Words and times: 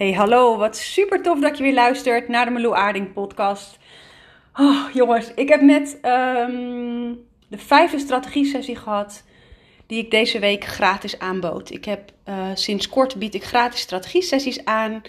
Hey, 0.00 0.12
hallo. 0.12 0.56
Wat 0.56 0.76
super 0.76 1.22
tof 1.22 1.40
dat 1.40 1.56
je 1.56 1.62
weer 1.62 1.74
luistert 1.74 2.28
naar 2.28 2.44
de 2.44 2.50
Meloe 2.50 2.74
Aarding 2.74 3.12
podcast. 3.12 3.78
Oh, 4.54 4.84
jongens, 4.92 5.34
ik 5.34 5.48
heb 5.48 5.60
net 5.60 5.98
um, 6.02 7.24
de 7.48 7.58
vijfde 7.58 7.98
strategie-sessie 7.98 8.76
gehad 8.76 9.24
die 9.86 9.98
ik 10.04 10.10
deze 10.10 10.38
week 10.38 10.64
gratis 10.64 11.18
aanbood. 11.18 11.70
Ik 11.70 11.84
heb 11.84 12.12
uh, 12.28 12.34
sinds 12.54 12.88
kort 12.88 13.16
bied 13.16 13.34
ik 13.34 13.44
gratis 13.44 13.80
strategie-sessies 13.80 14.64
aan 14.64 15.02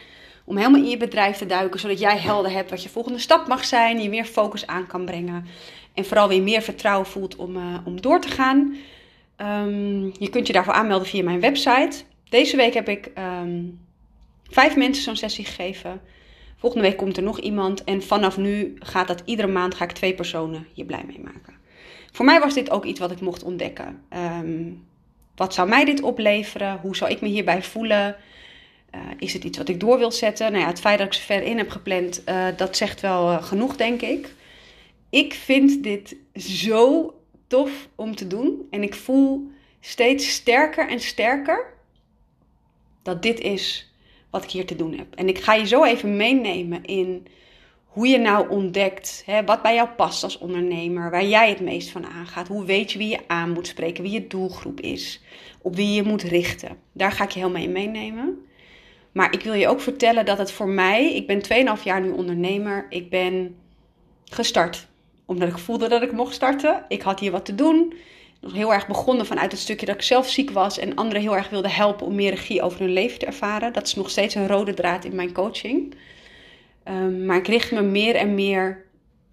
om 0.45 0.57
helemaal 0.57 0.81
in 0.81 0.89
je 0.89 0.97
bedrijf 0.97 1.37
te 1.37 1.45
duiken, 1.45 1.79
zodat 1.79 1.99
jij 1.99 2.17
helder 2.17 2.51
hebt 2.51 2.69
wat 2.69 2.83
je 2.83 2.89
volgende 2.89 3.19
stap 3.19 3.47
mag 3.47 3.65
zijn, 3.65 4.01
je 4.01 4.09
meer 4.09 4.25
focus 4.25 4.67
aan 4.67 4.87
kan 4.87 5.05
brengen 5.05 5.45
en 5.93 6.05
vooral 6.05 6.27
weer 6.27 6.43
meer 6.43 6.61
vertrouwen 6.61 7.07
voelt 7.07 7.35
om, 7.35 7.55
uh, 7.55 7.77
om 7.85 8.01
door 8.01 8.21
te 8.21 8.29
gaan. 8.29 8.75
Um, 9.37 10.11
je 10.19 10.29
kunt 10.29 10.47
je 10.47 10.53
daarvoor 10.53 10.73
aanmelden 10.73 11.07
via 11.07 11.23
mijn 11.23 11.39
website. 11.39 12.03
Deze 12.29 12.57
week 12.57 12.73
heb 12.73 12.89
ik 12.89 13.11
um, 13.17 13.79
vijf 14.51 14.75
mensen 14.75 15.03
zo'n 15.03 15.15
sessie 15.15 15.45
gegeven. 15.45 16.01
Volgende 16.57 16.87
week 16.87 16.97
komt 16.97 17.17
er 17.17 17.23
nog 17.23 17.39
iemand. 17.39 17.83
En 17.83 18.03
vanaf 18.03 18.37
nu 18.37 18.75
gaat 18.79 19.07
dat 19.07 19.21
iedere 19.25 19.47
maand 19.47 19.75
ga 19.75 19.83
ik 19.83 19.91
twee 19.91 20.13
personen 20.13 20.67
je 20.73 20.85
blij 20.85 21.03
mee 21.07 21.19
maken. 21.19 21.53
Voor 22.11 22.25
mij 22.25 22.39
was 22.39 22.53
dit 22.53 22.69
ook 22.69 22.85
iets 22.85 22.99
wat 22.99 23.11
ik 23.11 23.21
mocht 23.21 23.43
ontdekken. 23.43 24.01
Um, 24.13 24.87
wat 25.35 25.53
zou 25.53 25.69
mij 25.69 25.85
dit 25.85 26.01
opleveren? 26.01 26.79
Hoe 26.81 26.95
zou 26.95 27.11
ik 27.11 27.21
me 27.21 27.27
hierbij 27.27 27.63
voelen? 27.63 28.15
Uh, 28.95 29.01
is 29.17 29.33
het 29.33 29.43
iets 29.43 29.57
wat 29.57 29.69
ik 29.69 29.79
door 29.79 29.97
wil 29.97 30.11
zetten? 30.11 30.51
Nou 30.51 30.63
ja, 30.63 30.69
het 30.69 30.79
feit 30.79 30.97
dat 30.97 31.07
ik 31.07 31.13
ze 31.13 31.21
ver 31.21 31.43
in 31.43 31.57
heb 31.57 31.69
gepland, 31.69 32.21
uh, 32.29 32.47
dat 32.57 32.77
zegt 32.77 33.01
wel 33.01 33.31
uh, 33.31 33.43
genoeg, 33.43 33.75
denk 33.75 34.01
ik. 34.01 34.33
Ik 35.09 35.33
vind 35.33 35.83
dit 35.83 36.15
zo 36.35 37.13
tof 37.47 37.87
om 37.95 38.15
te 38.15 38.27
doen. 38.27 38.67
En 38.69 38.83
ik 38.83 38.95
voel 38.95 39.51
steeds 39.79 40.29
sterker 40.29 40.89
en 40.89 40.99
sterker 40.99 41.73
dat 43.03 43.21
dit 43.21 43.39
is 43.39 43.90
wat 44.31 44.43
ik 44.43 44.51
hier 44.51 44.65
te 44.65 44.75
doen 44.75 44.97
heb. 44.97 45.15
En 45.15 45.27
ik 45.27 45.39
ga 45.39 45.53
je 45.53 45.67
zo 45.67 45.83
even 45.83 46.15
meenemen 46.15 46.83
in 46.83 47.27
hoe 47.85 48.07
je 48.07 48.17
nou 48.17 48.49
ontdekt 48.49 49.23
hè, 49.25 49.43
wat 49.43 49.61
bij 49.61 49.75
jou 49.75 49.89
past 49.89 50.23
als 50.23 50.37
ondernemer, 50.37 51.11
waar 51.11 51.25
jij 51.25 51.49
het 51.49 51.59
meest 51.59 51.89
van 51.89 52.05
aangaat. 52.05 52.47
Hoe 52.47 52.65
weet 52.65 52.91
je 52.91 52.97
wie 52.97 53.09
je 53.09 53.19
aan 53.27 53.51
moet 53.51 53.67
spreken, 53.67 54.03
wie 54.03 54.11
je 54.11 54.27
doelgroep 54.27 54.79
is, 54.79 55.21
op 55.61 55.75
wie 55.75 55.93
je 55.93 56.03
moet 56.03 56.23
richten. 56.23 56.77
Daar 56.91 57.11
ga 57.11 57.23
ik 57.23 57.31
je 57.31 57.39
helemaal 57.39 57.61
in 57.61 57.71
meenemen. 57.71 58.45
Maar 59.11 59.33
ik 59.33 59.41
wil 59.41 59.53
je 59.53 59.67
ook 59.67 59.81
vertellen 59.81 60.25
dat 60.25 60.37
het 60.37 60.51
voor 60.51 60.67
mij, 60.67 61.15
ik 61.15 61.27
ben 61.27 61.77
2,5 61.77 61.83
jaar 61.83 62.01
nu 62.01 62.09
ondernemer, 62.09 62.85
ik 62.89 63.09
ben 63.09 63.55
gestart. 64.25 64.87
Omdat 65.25 65.49
ik 65.49 65.57
voelde 65.57 65.87
dat 65.87 66.01
ik 66.01 66.11
mocht 66.11 66.33
starten. 66.33 66.85
Ik 66.87 67.01
had 67.01 67.19
hier 67.19 67.31
wat 67.31 67.45
te 67.45 67.55
doen 67.55 67.93
nog 68.41 68.53
heel 68.53 68.73
erg 68.73 68.87
begonnen 68.87 69.25
vanuit 69.25 69.51
het 69.51 69.61
stukje 69.61 69.85
dat 69.85 69.95
ik 69.95 70.01
zelf 70.01 70.29
ziek 70.29 70.51
was 70.51 70.79
en 70.79 70.95
anderen 70.95 71.21
heel 71.21 71.35
erg 71.35 71.49
wilde 71.49 71.69
helpen 71.69 72.05
om 72.05 72.15
meer 72.15 72.29
regie 72.29 72.61
over 72.61 72.79
hun 72.79 72.93
leven 72.93 73.19
te 73.19 73.25
ervaren. 73.25 73.73
Dat 73.73 73.87
is 73.87 73.95
nog 73.95 74.09
steeds 74.09 74.35
een 74.35 74.47
rode 74.47 74.73
draad 74.73 75.05
in 75.05 75.15
mijn 75.15 75.33
coaching. 75.33 75.95
Um, 76.85 77.25
maar 77.25 77.37
ik 77.37 77.47
richt 77.47 77.71
me 77.71 77.81
meer 77.81 78.15
en 78.15 78.35
meer 78.35 78.85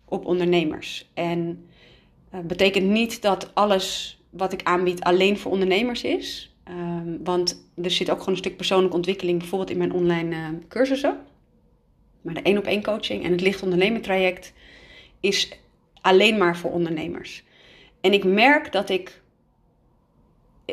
op 0.04 0.26
ondernemers. 0.26 1.10
En 1.14 1.68
uh, 2.34 2.40
betekent 2.40 2.86
niet 2.86 3.22
dat 3.22 3.54
alles 3.54 4.18
wat 4.30 4.52
ik 4.52 4.62
aanbied 4.62 5.02
alleen 5.02 5.38
voor 5.38 5.52
ondernemers 5.52 6.02
is. 6.02 6.56
Um, 6.68 7.20
want 7.24 7.70
er 7.82 7.90
zit 7.90 8.10
ook 8.10 8.18
gewoon 8.18 8.34
een 8.34 8.40
stuk 8.40 8.56
persoonlijke 8.56 8.96
ontwikkeling, 8.96 9.38
bijvoorbeeld 9.38 9.70
in 9.70 9.78
mijn 9.78 9.92
online 9.92 10.36
uh, 10.36 10.48
cursussen. 10.68 11.18
Maar 12.20 12.34
de 12.34 12.42
één 12.42 12.58
op 12.58 12.64
één 12.64 12.82
coaching 12.82 13.24
en 13.24 13.30
het 13.30 13.40
licht 13.40 13.62
ondernemen 13.62 14.00
traject 14.00 14.52
is 15.20 15.58
alleen 16.00 16.38
maar 16.38 16.56
voor 16.56 16.70
ondernemers. 16.70 17.42
En 18.00 18.12
ik 18.12 18.24
merk 18.24 18.72
dat 18.72 18.90
ik. 18.90 19.20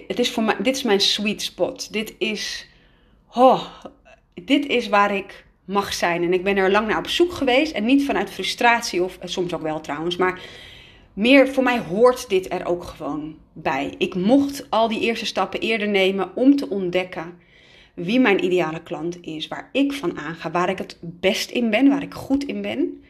Het 0.07 0.19
is 0.19 0.31
voor 0.31 0.43
mij, 0.43 0.55
dit 0.61 0.75
is 0.75 0.83
mijn 0.83 1.01
sweet 1.01 1.41
spot. 1.41 1.93
Dit 1.93 2.15
is. 2.17 2.67
Oh, 3.33 3.65
dit 4.33 4.65
is 4.65 4.87
waar 4.87 5.15
ik 5.15 5.45
mag 5.65 5.93
zijn. 5.93 6.23
En 6.23 6.33
ik 6.33 6.43
ben 6.43 6.57
er 6.57 6.71
lang 6.71 6.87
naar 6.87 6.97
op 6.97 7.07
zoek 7.07 7.33
geweest. 7.33 7.73
En 7.73 7.85
niet 7.85 8.05
vanuit 8.05 8.29
frustratie, 8.29 9.03
of 9.03 9.17
soms 9.23 9.53
ook 9.53 9.61
wel 9.61 9.81
trouwens. 9.81 10.15
Maar 10.15 10.41
meer 11.13 11.47
voor 11.47 11.63
mij 11.63 11.79
hoort 11.79 12.29
dit 12.29 12.51
er 12.51 12.65
ook 12.65 12.83
gewoon 12.83 13.37
bij. 13.53 13.93
Ik 13.97 14.15
mocht 14.15 14.69
al 14.69 14.87
die 14.87 15.01
eerste 15.01 15.25
stappen 15.25 15.59
eerder 15.59 15.87
nemen 15.87 16.35
om 16.35 16.55
te 16.55 16.69
ontdekken 16.69 17.39
wie 17.93 18.19
mijn 18.19 18.43
ideale 18.43 18.83
klant 18.83 19.17
is. 19.21 19.47
Waar 19.47 19.69
ik 19.71 19.93
van 19.93 20.17
aanga, 20.17 20.51
waar 20.51 20.69
ik 20.69 20.77
het 20.77 20.97
best 21.01 21.49
in 21.49 21.69
ben, 21.69 21.89
waar 21.89 22.01
ik 22.01 22.13
goed 22.13 22.43
in 22.43 22.61
ben. 22.61 23.03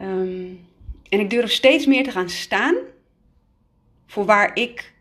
Um, 0.00 0.66
en 1.08 1.20
ik 1.20 1.30
durf 1.30 1.50
steeds 1.50 1.86
meer 1.86 2.04
te 2.04 2.10
gaan 2.10 2.28
staan 2.28 2.74
voor 4.08 4.24
waar 4.24 4.56
ik 4.56 4.92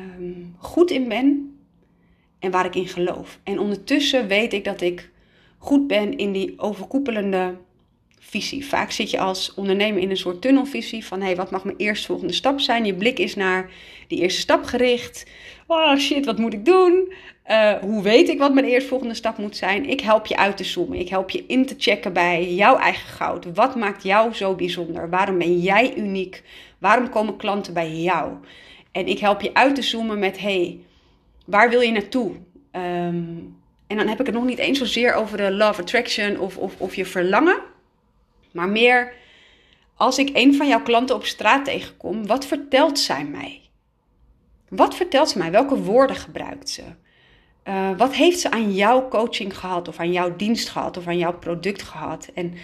um, 0.00 0.54
goed 0.58 0.90
in 0.90 1.08
ben 1.08 1.58
en 2.38 2.50
waar 2.50 2.66
ik 2.66 2.74
in 2.74 2.88
geloof. 2.88 3.38
En 3.42 3.58
ondertussen 3.58 4.26
weet 4.26 4.52
ik 4.52 4.64
dat 4.64 4.80
ik 4.80 5.10
goed 5.58 5.86
ben 5.86 6.16
in 6.16 6.32
die 6.32 6.58
overkoepelende 6.58 7.54
visie. 8.18 8.66
Vaak 8.66 8.90
zit 8.90 9.10
je 9.10 9.18
als 9.18 9.54
ondernemer 9.54 10.02
in 10.02 10.10
een 10.10 10.16
soort 10.16 10.40
tunnelvisie 10.42 11.04
van 11.04 11.20
hé, 11.20 11.26
hey, 11.26 11.36
wat 11.36 11.50
mag 11.50 11.64
mijn 11.64 11.76
eerstvolgende 11.76 12.32
stap 12.32 12.60
zijn? 12.60 12.84
Je 12.84 12.94
blik 12.94 13.18
is 13.18 13.34
naar 13.34 13.70
die 14.08 14.20
eerste 14.20 14.40
stap 14.40 14.64
gericht. 14.64 15.26
Oh 15.66 15.96
shit, 15.96 16.24
wat 16.24 16.38
moet 16.38 16.52
ik 16.52 16.64
doen? 16.64 17.12
Uh, 17.50 17.72
hoe 17.72 18.02
weet 18.02 18.28
ik 18.28 18.38
wat 18.38 18.54
mijn 18.54 18.66
eerstvolgende 18.66 19.14
stap 19.14 19.38
moet 19.38 19.56
zijn? 19.56 19.88
Ik 19.88 20.00
help 20.00 20.26
je 20.26 20.36
uit 20.36 20.56
te 20.56 20.64
zoomen. 20.64 20.98
Ik 20.98 21.08
help 21.08 21.30
je 21.30 21.44
in 21.46 21.66
te 21.66 21.74
checken 21.78 22.12
bij 22.12 22.54
jouw 22.54 22.76
eigen 22.76 23.08
goud. 23.08 23.54
Wat 23.54 23.76
maakt 23.76 24.02
jou 24.02 24.34
zo 24.34 24.54
bijzonder? 24.54 25.10
Waarom 25.10 25.38
ben 25.38 25.60
jij 25.60 25.96
uniek? 25.96 26.42
Waarom 26.78 27.08
komen 27.10 27.36
klanten 27.36 27.72
bij 27.72 27.92
jou? 27.92 28.32
En 28.92 29.06
ik 29.06 29.18
help 29.18 29.40
je 29.40 29.54
uit 29.54 29.74
te 29.74 29.82
zoomen 29.82 30.18
met 30.18 30.38
hey, 30.38 30.80
waar 31.46 31.70
wil 31.70 31.80
je 31.80 31.92
naartoe? 31.92 32.30
Um, 32.72 33.56
en 33.86 33.96
dan 33.96 34.08
heb 34.08 34.20
ik 34.20 34.26
het 34.26 34.34
nog 34.34 34.44
niet 34.44 34.58
eens 34.58 34.78
zozeer 34.78 35.14
over 35.14 35.36
de 35.36 35.52
love 35.52 35.80
attraction 35.80 36.38
of, 36.38 36.56
of, 36.56 36.80
of 36.80 36.94
je 36.94 37.04
verlangen. 37.04 37.58
Maar 38.52 38.68
meer 38.68 39.12
als 39.94 40.18
ik 40.18 40.30
een 40.32 40.54
van 40.54 40.68
jouw 40.68 40.82
klanten 40.82 41.16
op 41.16 41.24
straat 41.24 41.64
tegenkom, 41.64 42.26
wat 42.26 42.46
vertelt 42.46 42.98
zij 42.98 43.24
mij? 43.24 43.60
Wat 44.68 44.94
vertelt 44.94 45.28
ze 45.28 45.38
mij? 45.38 45.50
Welke 45.50 45.76
woorden 45.76 46.16
gebruikt 46.16 46.68
ze? 46.68 46.82
Uh, 47.64 47.90
wat 47.96 48.14
heeft 48.14 48.40
ze 48.40 48.50
aan 48.50 48.72
jouw 48.74 49.08
coaching 49.08 49.58
gehad, 49.58 49.88
of 49.88 49.98
aan 49.98 50.12
jouw 50.12 50.36
dienst 50.36 50.68
gehad, 50.68 50.96
of 50.96 51.06
aan 51.06 51.18
jouw 51.18 51.38
product 51.38 51.82
gehad? 51.82 52.30
En 52.34 52.54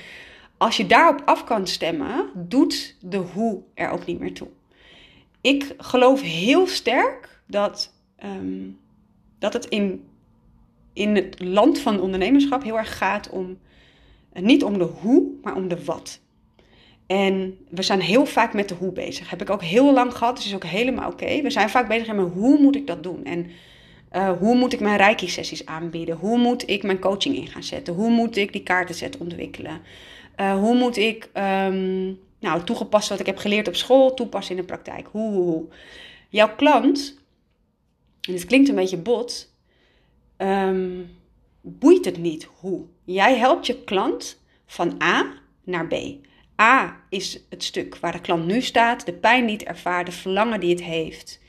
als 0.62 0.76
je 0.76 0.86
daarop 0.86 1.22
af 1.24 1.44
kan 1.44 1.66
stemmen, 1.66 2.30
doet 2.34 2.96
de 3.00 3.16
hoe 3.16 3.62
er 3.74 3.90
ook 3.90 4.06
niet 4.06 4.18
meer 4.18 4.34
toe. 4.34 4.48
Ik 5.40 5.74
geloof 5.78 6.20
heel 6.20 6.66
sterk 6.66 7.40
dat, 7.46 7.94
um, 8.24 8.78
dat 9.38 9.52
het 9.52 9.66
in, 9.66 10.04
in 10.92 11.16
het 11.16 11.40
land 11.40 11.78
van 11.78 12.00
ondernemerschap 12.00 12.62
heel 12.62 12.78
erg 12.78 12.98
gaat 12.98 13.30
om 13.30 13.58
niet 14.32 14.64
om 14.64 14.78
de 14.78 14.84
hoe, 14.84 15.30
maar 15.42 15.56
om 15.56 15.68
de 15.68 15.84
wat. 15.84 16.20
En 17.06 17.58
we 17.68 17.82
zijn 17.82 18.00
heel 18.00 18.26
vaak 18.26 18.54
met 18.54 18.68
de 18.68 18.74
hoe 18.74 18.92
bezig. 18.92 19.30
Heb 19.30 19.40
ik 19.40 19.50
ook 19.50 19.62
heel 19.62 19.92
lang 19.92 20.14
gehad, 20.14 20.36
dus 20.36 20.46
is 20.46 20.54
ook 20.54 20.64
helemaal 20.64 21.10
oké. 21.10 21.42
We 21.42 21.50
zijn 21.50 21.70
vaak 21.70 21.88
bezig 21.88 22.14
met 22.14 22.32
hoe 22.32 22.58
moet 22.58 22.76
ik 22.76 22.86
dat 22.86 23.02
doen? 23.02 23.24
En 23.24 23.50
uh, 24.12 24.30
hoe 24.38 24.54
moet 24.54 24.72
ik 24.72 24.80
mijn 24.80 24.96
reiki-sessies 24.96 25.66
aanbieden? 25.66 26.16
Hoe 26.16 26.38
moet 26.38 26.68
ik 26.68 26.82
mijn 26.82 26.98
coaching 26.98 27.36
in 27.36 27.46
gaan 27.46 27.62
zetten? 27.62 27.94
Hoe 27.94 28.10
moet 28.10 28.36
ik 28.36 28.52
die 28.52 28.62
kaartenset 28.62 29.18
ontwikkelen? 29.18 29.80
Uh, 30.36 30.58
hoe 30.58 30.74
moet 30.74 30.96
ik 30.96 31.30
um, 31.34 32.18
nou, 32.40 32.64
toegepast 32.64 33.08
wat 33.08 33.20
ik 33.20 33.26
heb 33.26 33.36
geleerd 33.36 33.68
op 33.68 33.76
school 33.76 34.14
toepassen 34.14 34.54
in 34.54 34.60
de 34.60 34.66
praktijk? 34.66 35.08
Hoe. 35.10 35.64
Jouw 36.28 36.54
klant, 36.54 37.20
en 38.20 38.32
het 38.32 38.44
klinkt 38.44 38.68
een 38.68 38.74
beetje 38.74 38.96
bot, 38.96 39.54
um, 40.38 41.10
boeit 41.60 42.04
het 42.04 42.18
niet 42.18 42.48
hoe. 42.60 42.84
Jij 43.04 43.36
helpt 43.36 43.66
je 43.66 43.84
klant 43.84 44.42
van 44.66 45.02
A 45.02 45.32
naar 45.64 45.86
B. 45.86 45.94
A 46.60 47.00
is 47.08 47.40
het 47.48 47.64
stuk 47.64 47.96
waar 47.96 48.12
de 48.12 48.20
klant 48.20 48.46
nu 48.46 48.60
staat, 48.60 49.06
de 49.06 49.12
pijn 49.12 49.46
die 49.46 49.56
het 49.56 49.66
ervaart, 49.66 50.06
de 50.06 50.12
verlangen 50.12 50.60
die 50.60 50.70
het 50.70 50.82
heeft. 50.82 51.40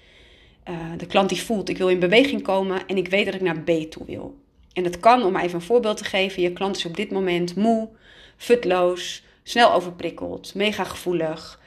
Uh, 0.69 0.75
de 0.97 1.05
klant 1.05 1.29
die 1.29 1.41
voelt, 1.41 1.69
ik 1.69 1.77
wil 1.77 1.89
in 1.89 1.99
beweging 1.99 2.41
komen 2.41 2.88
en 2.88 2.97
ik 2.97 3.07
weet 3.07 3.25
dat 3.25 3.33
ik 3.33 3.41
naar 3.41 3.59
B 3.59 3.69
toe 3.69 4.05
wil. 4.05 4.41
En 4.73 4.83
dat 4.83 4.99
kan, 4.99 5.23
om 5.23 5.35
even 5.35 5.55
een 5.55 5.61
voorbeeld 5.61 5.97
te 5.97 6.03
geven, 6.03 6.41
je 6.41 6.53
klant 6.53 6.78
is 6.78 6.85
op 6.85 6.96
dit 6.96 7.11
moment 7.11 7.55
moe, 7.55 7.90
futloos, 8.38 9.24
snel 9.44 9.74
overprikkeld, 9.74 10.56
mega 10.56 10.84
gevoelig, 10.84 11.62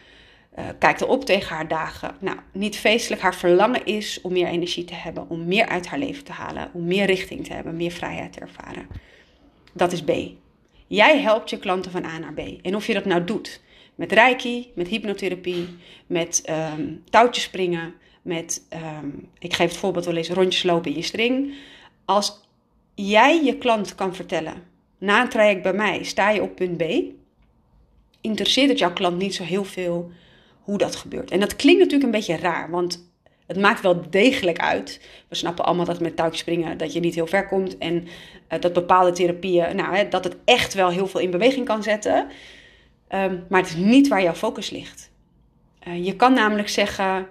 uh, 0.59 0.65
kijkt 0.79 1.01
erop 1.01 1.25
tegen 1.25 1.57
haar 1.57 1.69
dagen. 1.69 2.17
Nou, 2.21 2.39
niet 2.53 2.77
feestelijk, 2.77 3.23
haar 3.23 3.35
verlangen 3.35 3.85
is 3.85 4.21
om 4.23 4.33
meer 4.33 4.47
energie 4.47 4.85
te 4.85 4.95
hebben, 4.95 5.29
om 5.29 5.47
meer 5.47 5.67
uit 5.67 5.87
haar 5.87 5.99
leven 5.99 6.25
te 6.25 6.33
halen, 6.33 6.71
om 6.73 6.85
meer 6.85 7.07
richting 7.07 7.45
te 7.45 7.53
hebben, 7.53 7.77
meer 7.77 7.91
vrijheid 7.91 8.33
te 8.33 8.41
ervaren. 8.41 8.87
Dat 9.73 9.93
is 9.93 10.03
B. 10.03 10.13
Jij 10.87 11.21
helpt 11.21 11.51
je 11.51 11.59
klanten 11.59 11.91
van 11.91 12.05
A 12.05 12.19
naar 12.19 12.33
B. 12.33 12.41
En 12.63 12.77
of 12.77 12.87
je 12.87 12.95
dat 12.95 13.05
nou 13.05 13.25
doet 13.25 13.61
met 13.95 14.13
reiki, 14.13 14.71
met 14.75 14.89
hypnotherapie, 14.89 15.69
met 16.07 16.43
um, 16.51 17.03
touwtjes 17.11 17.45
springen, 17.45 17.95
met, 18.23 18.67
um, 19.03 19.29
ik 19.39 19.55
geef 19.55 19.69
het 19.69 19.79
voorbeeld 19.79 20.05
wel 20.05 20.17
eens, 20.17 20.31
rondjes 20.31 20.63
lopen 20.63 20.91
in 20.91 20.97
je 20.97 21.03
string. 21.03 21.55
Als 22.05 22.41
jij 22.95 23.45
je 23.45 23.59
klant 23.59 23.95
kan 23.95 24.15
vertellen, 24.15 24.63
na 24.99 25.23
een 25.23 25.29
traject 25.29 25.63
bij 25.63 25.73
mij 25.73 26.05
sta 26.05 26.31
je 26.31 26.43
op 26.43 26.57
punt 26.57 26.77
B, 26.77 26.83
interesseert 28.21 28.69
het 28.69 28.79
jouw 28.79 28.93
klant 28.93 29.19
niet 29.19 29.35
zo 29.35 29.43
heel 29.43 29.65
veel 29.65 30.11
hoe 30.61 30.79
dat 30.79 30.97
gebeurt. 30.97 31.31
En 31.31 31.41
dat 31.41 31.57
klinkt 31.57 31.79
natuurlijk 31.79 32.05
een 32.05 32.19
beetje 32.19 32.37
raar, 32.37 32.71
want 32.71 33.05
Het 33.47 33.61
maakt 33.61 33.81
wel 33.81 34.11
degelijk 34.11 34.59
uit. 34.59 35.01
We 35.29 35.35
snappen 35.35 35.65
allemaal 35.65 35.85
dat 35.85 36.01
met 36.01 36.17
touwtjes 36.17 36.41
springen 36.41 36.79
dat 36.79 36.93
je 36.93 37.01
niet 37.01 37.15
heel 37.15 37.27
ver 37.27 37.47
komt. 37.47 37.79
En 37.79 37.95
uh, 38.53 38.61
dat 38.61 38.73
bepaalde 38.73 39.13
therapieën, 39.13 39.77
nou, 39.77 39.97
hè, 39.97 40.09
dat 40.09 40.25
het 40.25 40.37
echt 40.45 40.75
wel 40.75 40.91
heel 40.91 41.07
veel 41.07 41.21
in 41.21 41.31
beweging 41.31 41.67
kan 41.67 41.83
zetten. 41.83 42.27
Um, 43.09 43.45
maar 43.49 43.61
het 43.61 43.71
is 43.71 43.77
niet 43.77 44.09
waar 44.09 44.23
jouw 44.23 44.35
focus 44.35 44.71
ligt. 44.71 45.11
Uh, 45.89 46.05
je 46.05 46.17
kan 46.17 46.33
namelijk 46.33 46.69
zeggen, 46.69 47.27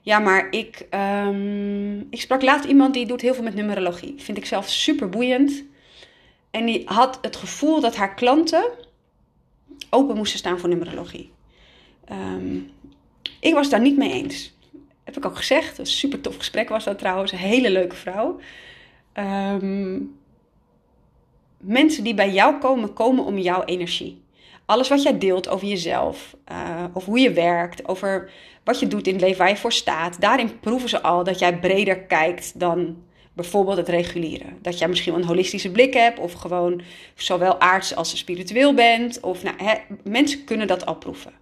ja, 0.00 0.18
maar 0.18 0.46
ik, 0.50 0.86
um, 1.26 2.06
ik 2.10 2.20
sprak 2.20 2.42
laatst 2.42 2.68
iemand 2.68 2.94
die 2.94 3.06
doet 3.06 3.20
heel 3.20 3.34
veel 3.34 3.42
met 3.44 3.54
numerologie. 3.54 4.14
Vind 4.16 4.38
ik 4.38 4.46
zelf 4.46 4.68
super 4.68 5.08
boeiend. 5.08 5.64
En 6.52 6.66
die 6.66 6.82
had 6.84 7.18
het 7.22 7.36
gevoel 7.36 7.80
dat 7.80 7.96
haar 7.96 8.14
klanten 8.14 8.64
open 9.90 10.16
moesten 10.16 10.38
staan 10.38 10.58
voor 10.58 10.68
numerologie. 10.68 11.32
Um, 12.12 12.70
ik 13.40 13.54
was 13.54 13.70
daar 13.70 13.80
niet 13.80 13.96
mee 13.96 14.12
eens. 14.12 14.56
Heb 15.04 15.16
ik 15.16 15.26
ook 15.26 15.36
gezegd. 15.36 15.78
Een 15.78 15.86
super 15.86 16.20
tof 16.20 16.36
gesprek 16.36 16.68
was 16.68 16.84
dat 16.84 16.98
trouwens. 16.98 17.32
Een 17.32 17.38
hele 17.38 17.70
leuke 17.70 17.96
vrouw. 17.96 18.40
Um, 19.14 20.18
mensen 21.56 22.04
die 22.04 22.14
bij 22.14 22.32
jou 22.32 22.58
komen, 22.58 22.92
komen 22.92 23.24
om 23.24 23.38
jouw 23.38 23.64
energie. 23.64 24.22
Alles 24.66 24.88
wat 24.88 25.02
jij 25.02 25.18
deelt 25.18 25.48
over 25.48 25.66
jezelf, 25.66 26.36
uh, 26.52 26.84
over 26.92 27.08
hoe 27.08 27.18
je 27.18 27.32
werkt, 27.32 27.88
over 27.88 28.30
wat 28.64 28.80
je 28.80 28.88
doet 28.88 29.06
in 29.06 29.12
het 29.12 29.22
leven, 29.22 29.38
waar 29.38 29.48
je 29.48 29.56
voor 29.56 29.72
staat. 29.72 30.20
Daarin 30.20 30.60
proeven 30.60 30.88
ze 30.88 31.02
al 31.02 31.24
dat 31.24 31.38
jij 31.38 31.58
breder 31.58 31.98
kijkt 32.00 32.60
dan 32.60 32.96
bijvoorbeeld 33.32 33.76
het 33.76 33.88
reguliere. 33.88 34.44
Dat 34.62 34.78
jij 34.78 34.88
misschien 34.88 35.14
een 35.14 35.24
holistische 35.24 35.70
blik 35.70 35.94
hebt, 35.94 36.18
of 36.18 36.32
gewoon 36.32 36.82
zowel 37.14 37.60
aards 37.60 37.94
als 37.94 38.18
spiritueel 38.18 38.74
bent. 38.74 39.20
Of, 39.20 39.42
nou, 39.42 39.56
hè, 39.62 39.74
mensen 40.04 40.44
kunnen 40.44 40.66
dat 40.66 40.86
al 40.86 40.96
proeven. 40.96 41.32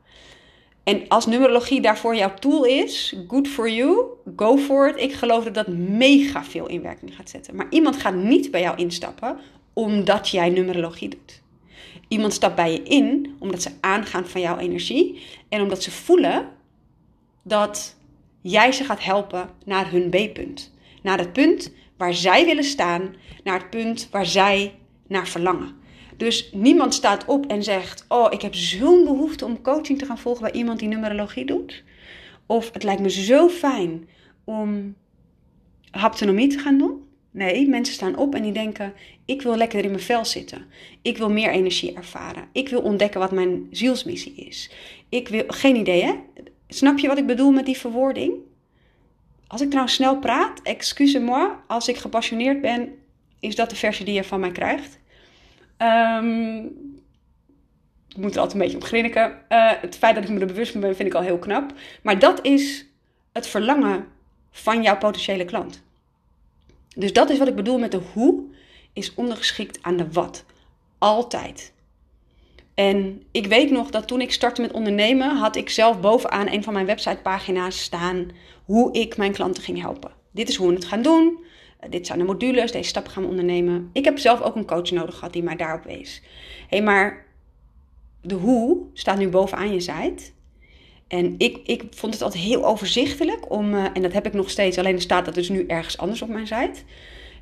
En 0.85 1.09
als 1.09 1.27
numerologie 1.27 1.81
daarvoor 1.81 2.17
jouw 2.17 2.35
tool 2.35 2.65
is, 2.65 3.17
good 3.29 3.49
for 3.49 3.71
you, 3.71 4.05
go 4.37 4.57
for 4.57 4.89
it. 4.89 5.01
Ik 5.01 5.13
geloof 5.13 5.45
dat 5.45 5.55
dat 5.55 5.69
mega 5.77 6.45
veel 6.45 6.67
in 6.67 6.83
werking 6.83 7.15
gaat 7.15 7.31
zetten. 7.31 7.57
Maar 7.57 7.67
iemand 7.71 7.97
gaat 7.97 8.15
niet 8.15 8.51
bij 8.51 8.61
jou 8.61 8.77
instappen 8.77 9.39
omdat 9.73 10.29
jij 10.29 10.49
numerologie 10.49 11.09
doet. 11.09 11.43
Iemand 12.09 12.33
stapt 12.33 12.55
bij 12.55 12.73
je 12.73 12.83
in 12.83 13.37
omdat 13.39 13.63
ze 13.63 13.71
aangaan 13.81 14.27
van 14.27 14.41
jouw 14.41 14.59
energie 14.59 15.23
en 15.49 15.63
omdat 15.63 15.83
ze 15.83 15.91
voelen 15.91 16.49
dat 17.43 17.97
jij 18.41 18.73
ze 18.73 18.85
gaat 18.85 19.05
helpen 19.05 19.51
naar 19.65 19.91
hun 19.91 20.11
B-punt. 20.11 20.73
Naar 21.03 21.19
het 21.19 21.33
punt 21.33 21.73
waar 22.01 22.15
zij 22.15 22.45
willen 22.45 22.65
staan, 22.65 23.15
naar 23.45 23.59
het 23.59 23.71
punt 23.71 24.09
waar 24.11 24.27
zij 24.27 24.75
naar 25.07 25.29
verlangen. 25.29 25.75
Dus 26.17 26.51
niemand 26.53 26.95
staat 26.95 27.25
op 27.25 27.47
en 27.47 27.63
zegt: 27.63 28.05
Oh, 28.09 28.33
ik 28.33 28.43
heb 28.43 28.55
zo'n 28.55 29.05
behoefte 29.05 29.45
om 29.45 29.61
coaching 29.61 29.99
te 29.99 30.05
gaan 30.05 30.19
volgen 30.19 30.43
bij 30.43 30.53
iemand 30.53 30.79
die 30.79 30.89
numerologie 30.89 31.45
doet. 31.45 31.83
Of 32.47 32.73
het 32.73 32.83
lijkt 32.83 33.01
me 33.01 33.11
zo 33.11 33.49
fijn 33.49 34.09
om 34.45 34.95
haptonomie 35.91 36.49
te 36.49 36.59
gaan 36.59 36.79
doen. 36.79 37.03
Nee, 37.31 37.69
mensen 37.69 37.95
staan 37.95 38.17
op 38.17 38.35
en 38.35 38.43
die 38.43 38.53
denken: 38.53 38.93
Ik 39.25 39.43
wil 39.43 39.57
lekker 39.57 39.85
in 39.85 39.91
mijn 39.91 40.03
vel 40.03 40.25
zitten. 40.25 40.65
Ik 41.03 41.19
wil 41.19 41.31
meer 41.31 41.51
energie 41.51 41.93
ervaren. 41.93 42.49
Ik 42.53 42.69
wil 42.69 42.81
ontdekken 42.81 43.21
wat 43.21 43.33
mijn 43.33 43.67
zielsmissie 43.71 44.35
is. 44.35 44.71
Ik 45.09 45.29
wil, 45.29 45.45
geen 45.47 45.77
idee 45.77 46.03
hè? 46.03 46.15
Snap 46.69 46.99
je 46.99 47.09
wat 47.09 47.19
ik 47.19 47.27
bedoel 47.27 47.51
met 47.51 47.67
die 47.67 47.77
verwoording? 47.79 48.33
Als 49.51 49.61
ik 49.61 49.69
trouwens 49.69 49.95
snel 49.95 50.19
praat, 50.19 50.63
excuse-moi, 50.63 51.51
als 51.67 51.89
ik 51.89 51.97
gepassioneerd 51.97 52.61
ben, 52.61 52.99
is 53.41 53.55
dat 53.55 53.71
de 53.71 53.77
versie 53.77 54.05
die 54.05 54.15
je 54.15 54.25
van 54.25 54.41
mij 54.41 54.51
krijgt. 54.51 54.99
Um, 55.79 56.65
ik 58.09 58.17
moet 58.17 58.35
er 58.35 58.41
altijd 58.41 58.53
een 58.53 58.59
beetje 58.59 58.77
op 58.77 58.85
grinniken. 58.85 59.31
Uh, 59.49 59.73
het 59.81 59.97
feit 59.97 60.15
dat 60.15 60.25
ik 60.25 60.31
me 60.31 60.41
er 60.41 60.47
bewust 60.47 60.73
van 60.73 60.81
ben, 60.81 60.97
vind 60.97 61.09
ik 61.09 61.15
al 61.15 61.23
heel 61.23 61.39
knap. 61.39 61.73
Maar 62.03 62.19
dat 62.19 62.45
is 62.45 62.87
het 63.33 63.47
verlangen 63.47 64.07
van 64.51 64.83
jouw 64.83 64.99
potentiële 64.99 65.45
klant. 65.45 65.83
Dus 66.97 67.13
dat 67.13 67.31
is 67.31 67.39
wat 67.39 67.49
ik 67.49 67.55
bedoel 67.55 67.79
met 67.79 67.91
de 67.91 68.01
hoe, 68.13 68.45
is 68.93 69.15
ondergeschikt 69.15 69.83
aan 69.83 69.97
de 69.97 70.13
wat. 70.13 70.45
Altijd. 70.99 71.73
En 72.75 73.23
ik 73.31 73.47
weet 73.47 73.71
nog 73.71 73.91
dat 73.91 74.09
toen 74.09 74.21
ik 74.21 74.33
startte 74.33 74.61
met 74.61 74.73
ondernemen, 74.73 75.37
had 75.37 75.57
ik 75.57 75.71
zelf 75.71 76.01
bovenaan 76.01 76.49
een 76.49 76.63
van 76.63 76.73
mijn 76.73 76.87
websitepagina's 76.87 77.81
staan 77.81 78.31
hoe 78.65 78.93
ik 78.93 79.17
mijn 79.17 79.33
klanten 79.33 79.63
ging 79.63 79.81
helpen. 79.81 80.11
Dit 80.31 80.49
is 80.49 80.57
hoe 80.57 80.69
we 80.69 80.75
het 80.75 80.85
gaan 80.85 81.03
doen. 81.03 81.45
Eh, 81.81 81.91
dit 81.91 82.07
zijn 82.07 82.19
de 82.19 82.25
modules, 82.25 82.73
deze 82.73 82.89
stappen 82.89 83.13
gaan 83.13 83.23
we 83.23 83.29
ondernemen. 83.29 83.91
Ik 83.93 84.05
heb 84.05 84.19
zelf 84.19 84.41
ook 84.41 84.57
een 84.57 84.67
coach 84.67 84.91
nodig 84.91 85.15
gehad 85.15 85.33
die 85.33 85.43
mij 85.43 85.57
daarop 85.57 85.85
wees. 85.85 86.23
Hé, 86.69 86.77
hey, 86.77 86.83
maar 86.83 87.27
de 88.23 88.35
hoe 88.35 88.87
staat 88.93 89.19
nu 89.19 89.29
bovenaan 89.29 89.73
je 89.73 89.81
site. 89.81 90.31
En 91.09 91.35
ik, 91.39 91.61
ik 91.65 91.85
vond 91.91 92.13
het 92.13 92.23
altijd 92.23 92.43
heel 92.43 92.67
overzichtelijk 92.67 93.51
om, 93.51 93.75
uh, 93.75 93.85
en 93.93 94.03
dat 94.03 94.13
heb 94.13 94.27
ik 94.27 94.33
nog 94.33 94.51
steeds, 94.51 94.79
alleen 94.79 95.01
staat 95.01 95.25
dat 95.25 95.35
dus 95.35 95.49
nu 95.49 95.67
ergens 95.67 95.99
anders 95.99 96.23
op 96.23 96.29
mijn 96.29 96.47
site. 96.47 96.81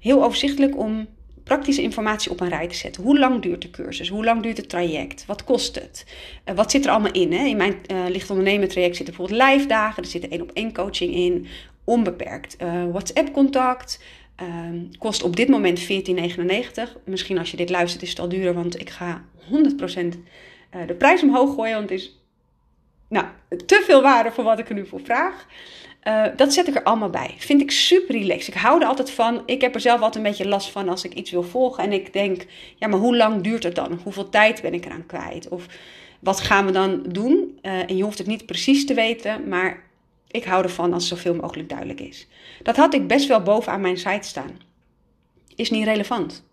Heel 0.01 0.25
overzichtelijk 0.25 0.79
om 0.79 1.07
praktische 1.49 1.83
informatie 1.83 2.31
op 2.31 2.41
een 2.41 2.49
rij 2.49 2.69
te 2.69 2.75
zetten. 2.75 3.03
Hoe 3.03 3.19
lang 3.19 3.43
duurt 3.43 3.63
de 3.63 3.71
cursus? 3.71 4.09
Hoe 4.09 4.25
lang 4.25 4.43
duurt 4.43 4.57
het 4.57 4.69
traject? 4.69 5.27
Wat 5.27 5.45
kost 5.45 5.75
het? 5.75 6.05
Uh, 6.49 6.55
wat 6.55 6.71
zit 6.71 6.85
er 6.85 6.91
allemaal 6.91 7.13
in? 7.13 7.33
Hè? 7.33 7.45
In 7.45 7.57
mijn 7.57 7.75
uh, 7.93 8.05
licht 8.09 8.27
traject 8.27 8.97
zitten 8.97 9.05
bijvoorbeeld 9.05 9.43
live 9.43 9.67
dagen, 9.67 10.03
er 10.03 10.09
zit 10.09 10.29
één 10.29 10.43
op 10.43 10.51
één 10.53 10.73
coaching 10.73 11.15
in, 11.15 11.47
onbeperkt 11.85 12.57
uh, 12.63 12.85
WhatsApp 12.91 13.33
contact, 13.33 14.01
Uh, 14.43 14.47
kost 14.99 15.23
op 15.23 15.37
dit 15.37 15.49
moment 15.49 15.81
14,99. 15.81 15.87
Misschien 17.05 17.39
als 17.39 17.51
je 17.51 17.57
dit 17.57 17.71
luistert 17.71 18.03
is 18.03 18.09
het 18.09 18.19
al 18.19 18.29
duurder, 18.29 18.55
want 18.55 18.81
ik 18.81 18.91
ga 18.91 19.25
100% 19.41 19.51
uh, 19.51 20.87
de 20.87 20.95
prijs 20.99 21.23
omhoog 21.23 21.55
gooien. 21.55 21.75
Want 21.75 21.91
het 21.91 21.99
is 21.99 22.19
nou, 23.09 23.27
te 23.67 23.83
veel 23.85 24.03
waarde 24.03 24.31
voor 24.31 24.45
wat 24.45 24.59
ik 24.59 24.69
er 24.69 24.75
nu 24.75 24.87
voor 24.87 25.01
vraag. 25.01 25.47
Uh, 26.05 26.25
dat 26.37 26.53
zet 26.53 26.69
ik 26.69 26.75
er 26.75 26.83
allemaal 26.83 27.11
bij. 27.11 27.35
Vind 27.39 27.61
ik 27.61 27.71
super 27.71 28.15
relaxed. 28.15 28.55
Ik 28.55 28.61
hou 28.61 28.81
er 28.81 28.87
altijd 28.87 29.11
van. 29.11 29.43
Ik 29.47 29.61
heb 29.61 29.75
er 29.75 29.81
zelf 29.81 30.01
altijd 30.01 30.25
een 30.25 30.31
beetje 30.31 30.49
last 30.49 30.71
van 30.71 30.89
als 30.89 31.05
ik 31.05 31.15
iets 31.15 31.31
wil 31.31 31.43
volgen. 31.43 31.85
En 31.85 31.93
ik 31.93 32.13
denk, 32.13 32.47
ja, 32.77 32.89
maar 32.89 32.99
hoe 32.99 33.17
lang 33.17 33.43
duurt 33.43 33.63
het 33.63 33.75
dan? 33.75 34.01
Hoeveel 34.03 34.29
tijd 34.29 34.63
ben 34.63 34.75
ik 34.75 34.85
eraan 34.85 35.07
kwijt? 35.07 35.49
Of 35.49 35.67
wat 36.21 36.41
gaan 36.41 36.67
we 36.67 36.73
dan 36.73 37.03
doen? 37.03 37.59
Uh, 37.63 37.91
en 37.91 37.97
je 37.97 38.03
hoeft 38.03 38.19
het 38.19 38.27
niet 38.27 38.47
precies 38.47 38.87
te 38.87 38.95
weten, 38.95 39.49
maar 39.49 39.83
ik 40.31 40.45
hou 40.45 40.63
ervan 40.63 40.93
als 40.93 41.11
het 41.11 41.19
zoveel 41.19 41.35
mogelijk 41.35 41.69
duidelijk 41.69 42.01
is. 42.01 42.27
Dat 42.63 42.77
had 42.77 42.95
ik 42.95 43.07
best 43.07 43.27
wel 43.27 43.43
bovenaan 43.43 43.81
mijn 43.81 43.97
site 43.97 44.29
staan. 44.29 44.61
Is 45.55 45.71
niet 45.71 45.85
relevant. 45.85 46.47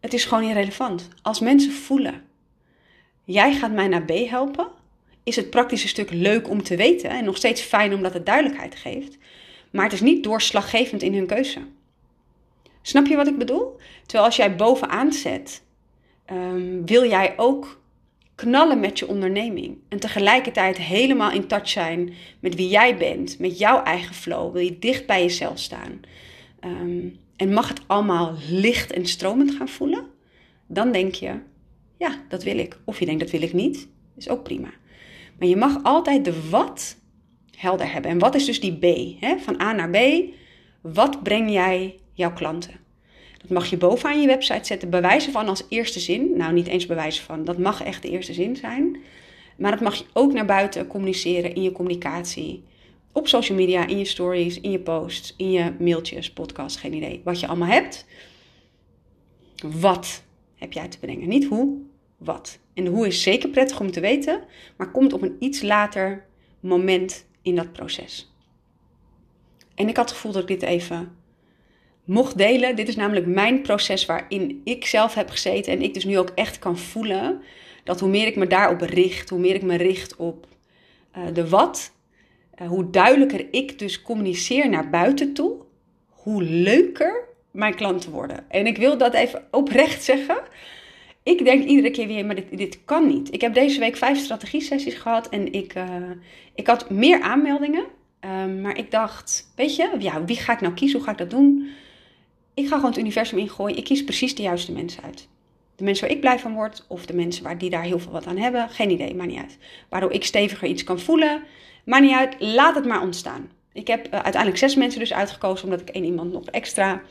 Het 0.00 0.12
is 0.12 0.24
gewoon 0.24 0.44
niet 0.44 0.54
relevant. 0.54 1.08
Als 1.22 1.40
mensen 1.40 1.72
voelen, 1.72 2.22
jij 3.24 3.54
gaat 3.54 3.72
mij 3.72 3.88
naar 3.88 4.04
B 4.04 4.10
helpen, 4.10 4.68
is 5.24 5.36
het 5.36 5.50
praktische 5.50 5.88
stuk 5.88 6.10
leuk 6.10 6.48
om 6.48 6.62
te 6.62 6.76
weten 6.76 7.10
en 7.10 7.24
nog 7.24 7.36
steeds 7.36 7.60
fijn 7.60 7.94
omdat 7.94 8.12
het 8.12 8.26
duidelijkheid 8.26 8.74
geeft, 8.74 9.18
maar 9.70 9.84
het 9.84 9.92
is 9.92 10.00
niet 10.00 10.24
doorslaggevend 10.24 11.02
in 11.02 11.14
hun 11.14 11.26
keuze. 11.26 11.60
Snap 12.82 13.06
je 13.06 13.16
wat 13.16 13.26
ik 13.26 13.38
bedoel? 13.38 13.76
Terwijl 14.02 14.24
als 14.24 14.36
jij 14.36 14.56
bovenaan 14.56 15.12
zet, 15.12 15.62
um, 16.32 16.86
wil 16.86 17.08
jij 17.08 17.34
ook 17.36 17.80
knallen 18.34 18.80
met 18.80 18.98
je 18.98 19.08
onderneming. 19.08 19.78
En 19.88 20.00
tegelijkertijd 20.00 20.76
helemaal 20.76 21.30
in 21.30 21.46
touch 21.46 21.68
zijn 21.68 22.12
met 22.40 22.54
wie 22.54 22.68
jij 22.68 22.96
bent, 22.96 23.38
met 23.38 23.58
jouw 23.58 23.82
eigen 23.82 24.14
flow. 24.14 24.52
Wil 24.52 24.62
je 24.62 24.78
dicht 24.78 25.06
bij 25.06 25.22
jezelf 25.22 25.58
staan. 25.58 26.00
Um, 26.64 27.18
en 27.36 27.52
mag 27.52 27.68
het 27.68 27.80
allemaal 27.86 28.34
licht 28.48 28.92
en 28.92 29.06
stromend 29.06 29.50
gaan 29.50 29.68
voelen? 29.68 30.06
Dan 30.66 30.92
denk 30.92 31.14
je, 31.14 31.34
ja, 31.98 32.22
dat 32.28 32.42
wil 32.42 32.58
ik. 32.58 32.78
Of 32.84 32.98
je 32.98 33.04
denkt, 33.04 33.20
dat 33.20 33.30
wil 33.30 33.42
ik 33.42 33.52
niet. 33.52 33.88
Is 34.16 34.28
ook 34.28 34.42
prima. 34.42 34.70
Maar 35.38 35.48
je 35.48 35.56
mag 35.56 35.82
altijd 35.82 36.24
de 36.24 36.48
wat 36.50 36.96
helder 37.56 37.92
hebben. 37.92 38.10
En 38.10 38.18
wat 38.18 38.34
is 38.34 38.44
dus 38.44 38.60
die 38.60 38.78
B? 38.78 39.20
Hè? 39.20 39.38
Van 39.38 39.60
A 39.60 39.72
naar 39.72 39.90
B. 39.90 39.98
Wat 40.80 41.22
breng 41.22 41.50
jij 41.50 41.98
jouw 42.12 42.32
klanten? 42.32 42.80
Dat 43.38 43.50
mag 43.50 43.66
je 43.66 43.76
bovenaan 43.76 44.20
je 44.20 44.26
website 44.26 44.64
zetten, 44.66 44.90
bewijzen 44.90 45.32
van 45.32 45.48
als 45.48 45.64
eerste 45.68 46.00
zin. 46.00 46.36
Nou, 46.36 46.52
niet 46.52 46.66
eens 46.66 46.86
bewijzen 46.86 47.24
van, 47.24 47.44
dat 47.44 47.58
mag 47.58 47.82
echt 47.82 48.02
de 48.02 48.10
eerste 48.10 48.32
zin 48.32 48.56
zijn. 48.56 48.96
Maar 49.56 49.70
dat 49.70 49.80
mag 49.80 49.94
je 49.94 50.04
ook 50.12 50.32
naar 50.32 50.46
buiten 50.46 50.86
communiceren 50.86 51.54
in 51.54 51.62
je 51.62 51.72
communicatie. 51.72 52.64
Op 53.12 53.28
social 53.28 53.58
media, 53.58 53.86
in 53.86 53.98
je 53.98 54.04
stories, 54.04 54.60
in 54.60 54.70
je 54.70 54.78
posts, 54.78 55.34
in 55.36 55.50
je 55.50 55.72
mailtjes, 55.78 56.32
podcasts, 56.32 56.80
geen 56.80 56.94
idee. 56.94 57.20
Wat 57.24 57.40
je 57.40 57.46
allemaal 57.46 57.68
hebt. 57.68 58.06
Wat 59.80 60.22
heb 60.56 60.72
jij 60.72 60.88
te 60.88 60.98
brengen? 60.98 61.28
Niet 61.28 61.44
hoe, 61.44 61.76
wat. 62.24 62.58
En 62.74 62.86
hoe 62.86 63.06
is 63.06 63.22
zeker 63.22 63.48
prettig 63.48 63.80
om 63.80 63.90
te 63.90 64.00
weten, 64.00 64.40
maar 64.76 64.90
komt 64.90 65.12
op 65.12 65.22
een 65.22 65.36
iets 65.38 65.62
later 65.62 66.26
moment 66.60 67.26
in 67.42 67.56
dat 67.56 67.72
proces. 67.72 68.32
En 69.74 69.88
ik 69.88 69.96
had 69.96 70.04
het 70.04 70.14
gevoel 70.14 70.32
dat 70.32 70.42
ik 70.42 70.60
dit 70.60 70.62
even 70.62 71.16
mocht 72.04 72.38
delen. 72.38 72.76
Dit 72.76 72.88
is 72.88 72.96
namelijk 72.96 73.26
mijn 73.26 73.62
proces 73.62 74.06
waarin 74.06 74.60
ik 74.64 74.86
zelf 74.86 75.14
heb 75.14 75.30
gezeten 75.30 75.72
en 75.72 75.82
ik 75.82 75.94
dus 75.94 76.04
nu 76.04 76.18
ook 76.18 76.32
echt 76.34 76.58
kan 76.58 76.78
voelen 76.78 77.42
dat 77.84 78.00
hoe 78.00 78.08
meer 78.08 78.26
ik 78.26 78.36
me 78.36 78.46
daarop 78.46 78.80
richt, 78.80 79.30
hoe 79.30 79.38
meer 79.38 79.54
ik 79.54 79.62
me 79.62 79.76
richt 79.76 80.16
op 80.16 80.46
uh, 81.16 81.22
de 81.32 81.48
wat, 81.48 81.92
uh, 82.62 82.68
hoe 82.68 82.90
duidelijker 82.90 83.46
ik 83.50 83.78
dus 83.78 84.02
communiceer 84.02 84.68
naar 84.68 84.90
buiten 84.90 85.32
toe, 85.32 85.54
hoe 86.08 86.42
leuker 86.42 87.28
mijn 87.50 87.74
klanten 87.74 88.10
worden. 88.10 88.50
En 88.50 88.66
ik 88.66 88.76
wil 88.76 88.98
dat 88.98 89.14
even 89.14 89.46
oprecht 89.50 90.04
zeggen. 90.04 90.38
Ik 91.22 91.44
denk 91.44 91.64
iedere 91.64 91.90
keer 91.90 92.06
weer, 92.06 92.26
maar 92.26 92.34
dit, 92.34 92.58
dit 92.58 92.84
kan 92.84 93.06
niet. 93.06 93.34
Ik 93.34 93.40
heb 93.40 93.54
deze 93.54 93.80
week 93.80 93.96
vijf 93.96 94.18
strategie-sessies 94.18 94.94
gehad 94.94 95.28
en 95.28 95.52
ik, 95.52 95.74
uh, 95.74 95.84
ik 96.54 96.66
had 96.66 96.90
meer 96.90 97.20
aanmeldingen 97.20 97.84
Ehm, 98.22 98.60
maar 98.60 98.76
ik 98.76 98.90
dacht, 98.90 99.52
weet 99.56 99.76
je, 99.76 99.90
ja, 99.98 100.24
wie 100.24 100.36
ga 100.36 100.52
ik 100.52 100.60
nou 100.60 100.74
kiezen? 100.74 100.96
Hoe 100.96 101.06
ga 101.06 101.12
ik 101.12 101.18
dat 101.18 101.30
doen? 101.30 101.68
Ik 102.54 102.66
ga 102.68 102.74
gewoon 102.74 102.90
het 102.90 102.98
universum 102.98 103.38
ingooien. 103.38 103.76
Ik 103.76 103.84
kies 103.84 104.04
precies 104.04 104.34
de 104.34 104.42
juiste 104.42 104.72
mensen 104.72 105.02
uit. 105.02 105.28
De 105.76 105.84
mensen 105.84 106.06
waar 106.06 106.14
ik 106.14 106.20
blij 106.20 106.38
van 106.38 106.54
word, 106.54 106.84
of 106.88 107.06
de 107.06 107.14
mensen 107.14 107.44
waar 107.44 107.58
die 107.58 107.70
daar 107.70 107.82
heel 107.82 107.98
veel 107.98 108.12
wat 108.12 108.26
aan 108.26 108.36
hebben, 108.36 108.68
geen 108.68 108.90
idee, 108.90 109.14
maakt 109.14 109.30
niet 109.30 109.40
uit. 109.40 109.58
Waardoor 109.88 110.12
ik 110.12 110.24
steviger 110.24 110.68
iets 110.68 110.84
kan 110.84 111.00
voelen, 111.00 111.42
maakt 111.84 112.02
niet 112.02 112.14
uit, 112.14 112.36
laat 112.38 112.74
het 112.74 112.84
maar 112.84 113.02
ontstaan. 113.02 113.50
Ik 113.72 113.86
heb 113.86 114.06
uh, 114.06 114.12
uiteindelijk 114.12 114.56
zes 114.56 114.74
mensen 114.74 115.00
dus 115.00 115.12
uitgekozen, 115.12 115.64
omdat 115.64 115.80
ik 115.80 115.88
één 115.88 116.04
iemand 116.04 116.32
nog 116.32 116.44
extra 116.44 117.02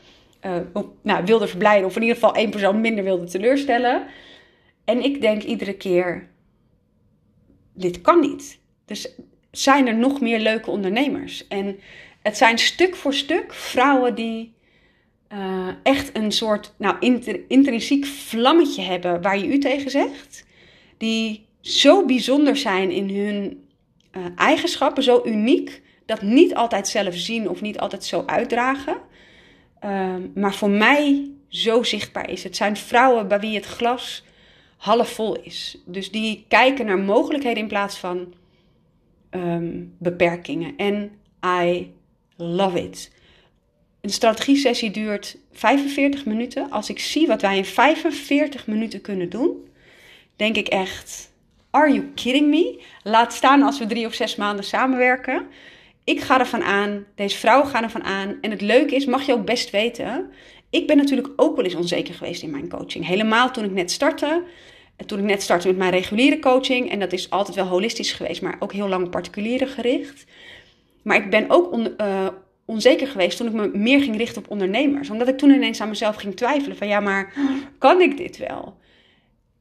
uh, 0.46 0.82
nou, 1.02 1.24
wilde 1.24 1.46
verblijden, 1.46 1.86
of 1.86 1.96
in 1.96 2.02
ieder 2.02 2.16
geval 2.16 2.34
één 2.34 2.50
persoon 2.50 2.80
minder 2.80 3.04
wilde 3.04 3.26
teleurstellen. 3.26 4.06
En 4.84 5.04
ik 5.04 5.20
denk 5.20 5.42
iedere 5.42 5.74
keer, 5.74 6.28
dit 7.74 8.00
kan 8.00 8.20
niet. 8.20 8.60
Dus 8.84 9.14
zijn 9.50 9.86
er 9.86 9.94
nog 9.94 10.20
meer 10.20 10.38
leuke 10.38 10.70
ondernemers. 10.70 11.48
En 11.48 11.78
het 12.22 12.36
zijn 12.36 12.58
stuk 12.58 12.96
voor 12.96 13.14
stuk 13.14 13.52
vrouwen 13.52 14.14
die 14.14 14.54
uh, 15.32 15.68
echt 15.82 16.16
een 16.16 16.32
soort 16.32 16.74
nou, 16.78 16.96
intrinsiek 17.48 18.04
vlammetje 18.06 18.82
hebben 18.82 19.22
waar 19.22 19.38
je 19.38 19.46
u 19.46 19.58
tegen 19.58 19.90
zegt. 19.90 20.44
Die 20.96 21.46
zo 21.60 22.04
bijzonder 22.04 22.56
zijn 22.56 22.90
in 22.90 23.16
hun 23.16 23.66
uh, 24.12 24.24
eigenschappen, 24.36 25.02
zo 25.02 25.22
uniek, 25.24 25.82
dat 26.06 26.22
niet 26.22 26.54
altijd 26.54 26.88
zelf 26.88 27.14
zien 27.14 27.48
of 27.48 27.60
niet 27.60 27.78
altijd 27.78 28.04
zo 28.04 28.22
uitdragen. 28.26 28.96
Uh, 29.84 30.14
maar 30.34 30.54
voor 30.54 30.70
mij 30.70 31.30
zo 31.48 31.82
zichtbaar 31.82 32.30
is. 32.30 32.44
Het 32.44 32.56
zijn 32.56 32.76
vrouwen 32.76 33.28
bij 33.28 33.40
wie 33.40 33.54
het 33.54 33.64
glas 33.64 34.24
half 34.76 35.08
vol 35.08 35.40
is. 35.40 35.78
Dus 35.84 36.10
die 36.10 36.44
kijken 36.48 36.86
naar 36.86 36.98
mogelijkheden 36.98 37.62
in 37.62 37.68
plaats 37.68 37.98
van 37.98 38.34
um, 39.30 39.94
beperkingen. 39.98 40.76
En 40.76 41.10
I 41.46 41.92
love 42.36 42.82
it. 42.82 43.10
Een 44.00 44.10
strategie-sessie 44.10 44.90
duurt 44.90 45.38
45 45.52 46.26
minuten. 46.26 46.70
Als 46.70 46.90
ik 46.90 46.98
zie 46.98 47.26
wat 47.26 47.42
wij 47.42 47.56
in 47.56 47.64
45 47.64 48.66
minuten 48.66 49.00
kunnen 49.00 49.28
doen, 49.28 49.68
denk 50.36 50.56
ik 50.56 50.68
echt: 50.68 51.32
Are 51.70 51.92
you 51.92 52.10
kidding 52.14 52.48
me? 52.48 52.82
Laat 53.02 53.32
staan 53.32 53.62
als 53.62 53.78
we 53.78 53.86
drie 53.86 54.06
of 54.06 54.14
zes 54.14 54.36
maanden 54.36 54.64
samenwerken. 54.64 55.46
Ik 56.04 56.20
ga 56.20 56.38
ervan 56.38 56.62
aan, 56.62 57.04
deze 57.14 57.38
vrouwen 57.38 57.68
gaan 57.68 57.82
ervan 57.82 58.04
aan. 58.04 58.38
En 58.40 58.50
het 58.50 58.60
leuke 58.60 58.94
is, 58.94 59.04
mag 59.04 59.26
je 59.26 59.32
ook 59.32 59.44
best 59.44 59.70
weten. 59.70 60.30
Ik 60.70 60.86
ben 60.86 60.96
natuurlijk 60.96 61.28
ook 61.36 61.56
wel 61.56 61.64
eens 61.64 61.74
onzeker 61.74 62.14
geweest 62.14 62.42
in 62.42 62.50
mijn 62.50 62.68
coaching. 62.68 63.06
Helemaal 63.06 63.50
toen 63.50 63.64
ik 63.64 63.70
net 63.70 63.90
startte. 63.90 64.42
Toen 65.06 65.18
ik 65.18 65.24
net 65.24 65.42
startte 65.42 65.66
met 65.66 65.76
mijn 65.76 65.90
reguliere 65.90 66.38
coaching. 66.38 66.90
En 66.90 67.00
dat 67.00 67.12
is 67.12 67.30
altijd 67.30 67.56
wel 67.56 67.66
holistisch 67.66 68.12
geweest, 68.12 68.42
maar 68.42 68.56
ook 68.58 68.72
heel 68.72 68.88
lang 68.88 69.10
particuliere 69.10 69.66
gericht. 69.66 70.24
Maar 71.02 71.16
ik 71.16 71.30
ben 71.30 71.44
ook 71.48 71.76
uh, 71.76 72.26
onzeker 72.64 73.06
geweest 73.06 73.36
toen 73.36 73.46
ik 73.46 73.52
me 73.52 73.70
meer 73.72 74.00
ging 74.02 74.16
richten 74.16 74.42
op 74.42 74.50
ondernemers. 74.50 75.10
Omdat 75.10 75.28
ik 75.28 75.38
toen 75.38 75.50
ineens 75.50 75.80
aan 75.80 75.88
mezelf 75.88 76.16
ging 76.16 76.36
twijfelen 76.36 76.76
van 76.76 76.88
ja, 76.88 77.00
maar 77.00 77.32
kan 77.78 78.00
ik 78.00 78.16
dit 78.16 78.36
wel? 78.36 78.80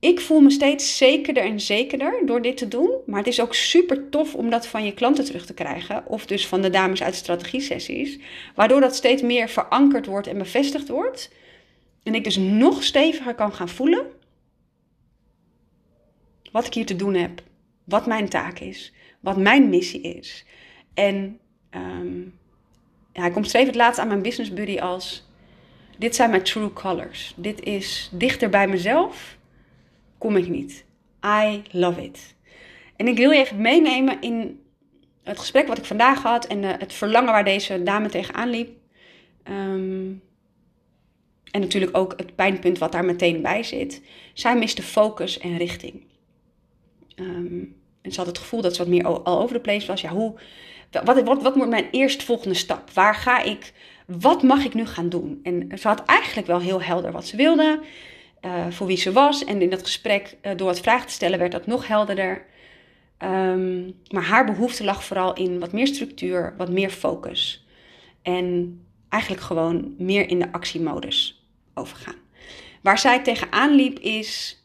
Ik 0.02 0.20
voel 0.20 0.40
me 0.40 0.50
steeds 0.50 0.98
zekerder 0.98 1.44
en 1.44 1.60
zekerder 1.60 2.22
door 2.26 2.42
dit 2.42 2.58
te 2.58 2.68
doen. 2.68 2.92
Maar 3.06 3.20
het 3.20 3.28
is 3.28 3.42
ook 3.42 3.54
super 3.54 4.10
tof 4.10 4.36
om 4.36 4.50
dat 4.50 4.68
van 4.68 4.86
je 4.86 4.94
klanten 4.94 5.26
terug 5.26 5.46
te 5.46 5.54
krijgen. 5.54 6.08
Of 6.08 6.26
dus 6.26 6.48
van 6.48 6.62
de 6.62 6.70
dames 6.70 7.04
uit 7.04 7.16
strategie-sessies. 7.16 8.20
Waardoor 8.56 8.82
dat 8.82 8.96
steeds 8.96 9.22
meer 9.22 9.50
verankerd 9.50 10.06
wordt 10.06 10.28
en 10.28 10.38
bevestigd 10.38 10.88
wordt. 10.88 11.32
En 12.04 12.16
ik 12.16 12.24
dus 12.24 12.38
nog 12.38 12.84
steviger 12.84 13.36
kan 13.36 13.54
gaan 13.54 13.70
voelen. 13.70 14.06
Wat 16.52 16.66
ik 16.66 16.74
hier 16.74 16.86
te 16.86 16.96
doen 16.96 17.14
heb. 17.14 17.42
Wat 17.84 18.06
mijn 18.06 18.30
taak 18.30 18.60
is. 18.60 18.94
Wat 19.20 19.38
mijn 19.38 19.70
missie 19.70 20.02
is. 20.02 20.46
En 20.94 21.40
um, 21.72 22.40
ja, 23.14 23.26
ik 23.26 23.36
omschreef 23.36 23.66
het 23.66 23.76
laatst 23.76 24.00
aan 24.00 24.08
mijn 24.08 24.22
business 24.22 24.54
buddy 24.54 24.80
als: 24.80 25.28
Dit 25.98 26.16
zijn 26.16 26.30
mijn 26.30 26.44
true 26.44 26.74
colors. 26.74 27.34
Dit 27.36 27.64
is 27.64 28.10
dichter 28.14 28.50
bij 28.50 28.68
mezelf, 28.68 29.38
kom 30.22 30.38
ik 30.38 30.48
niet. 30.48 30.86
I 31.26 31.62
love 31.72 32.04
it. 32.04 32.36
En 32.96 33.08
ik 33.08 33.18
wil 33.18 33.32
je 33.32 33.40
even 33.40 33.62
meenemen 33.62 34.22
in 34.22 34.60
het 35.24 35.40
gesprek 35.40 35.68
wat 35.68 35.78
ik 35.78 35.86
vandaag 35.86 36.22
had 36.22 36.46
en 36.46 36.64
uh, 36.64 36.70
het 36.78 36.94
verlangen 36.94 37.32
waar 37.32 37.44
deze 37.44 37.84
dame 37.84 38.10
tegenaan 38.10 38.50
liep. 38.50 38.70
Um, 39.50 40.22
en 41.52 41.62
natuurlijk 41.62 41.98
ook 41.98 42.14
het 42.18 42.36
pijnpunt 42.36 42.78
wat 42.78 42.92
daar 42.92 43.06
meteen 43.06 43.42
bij 43.42 43.64
zit. 43.64 44.02
Zij 44.34 44.58
miste 44.58 44.82
focus 44.82 45.40
en 45.40 45.58
richting. 45.58 46.04
Um, 47.16 47.76
en 48.02 48.12
ze 48.12 48.18
had 48.18 48.28
het 48.28 48.38
gevoel 48.38 48.62
dat 48.62 48.76
ze 48.76 48.82
wat 48.82 48.92
meer 48.92 49.06
al 49.06 49.26
over 49.26 49.54
de 49.54 49.62
place 49.62 49.88
was. 49.88 50.02
Ja, 50.02 50.10
hoe, 50.10 50.34
wat, 50.92 51.24
wat, 51.24 51.42
wat 51.42 51.56
wordt 51.56 51.70
mijn 51.70 51.88
eerstvolgende 51.92 52.56
stap? 52.56 52.92
Waar 52.92 53.16
ga 53.16 53.44
ik, 53.44 53.74
wat 54.06 54.44
mag 54.44 54.66
ik 54.66 54.74
nu 54.74 54.86
gaan 54.86 55.10
doen? 55.10 55.40
En 55.44 55.72
ze 55.80 55.88
had 55.88 56.06
eigenlijk 56.06 56.48
wel 56.48 56.60
heel 56.60 56.82
helder 56.82 57.12
wat 57.12 57.28
ze 57.28 57.36
wilde, 57.36 57.80
uh, 58.42 58.66
voor 58.70 58.88
wie 58.88 58.98
ze 58.98 59.12
was. 59.12 59.44
En 59.44 59.62
in 59.62 59.70
dat 59.70 59.82
gesprek, 59.82 60.38
uh, 60.42 60.52
door 60.56 60.70
het 60.70 60.80
vragen 60.80 61.08
te 61.08 61.14
stellen, 61.14 61.40
werd 61.40 61.52
dat 61.52 61.68
nog 61.68 61.88
helderder. 61.88 62.46
Um, 63.24 64.00
maar 64.10 64.24
haar 64.24 64.46
behoefte 64.46 64.84
lag 64.84 65.04
vooral 65.04 65.34
in 65.34 65.60
wat 65.60 65.72
meer 65.72 65.88
structuur, 65.88 66.54
wat 66.58 66.70
meer 66.70 66.90
focus. 66.90 67.66
En 68.22 68.80
eigenlijk 69.10 69.44
gewoon 69.44 69.96
meer 69.98 70.30
in 70.30 70.40
de 70.40 70.52
actiemodus 70.52 71.46
overgaan. 71.74 72.16
Waar 72.82 73.00
zij 73.00 73.20
tegenaan 73.24 73.76
liep 73.76 74.00
is, 74.00 74.64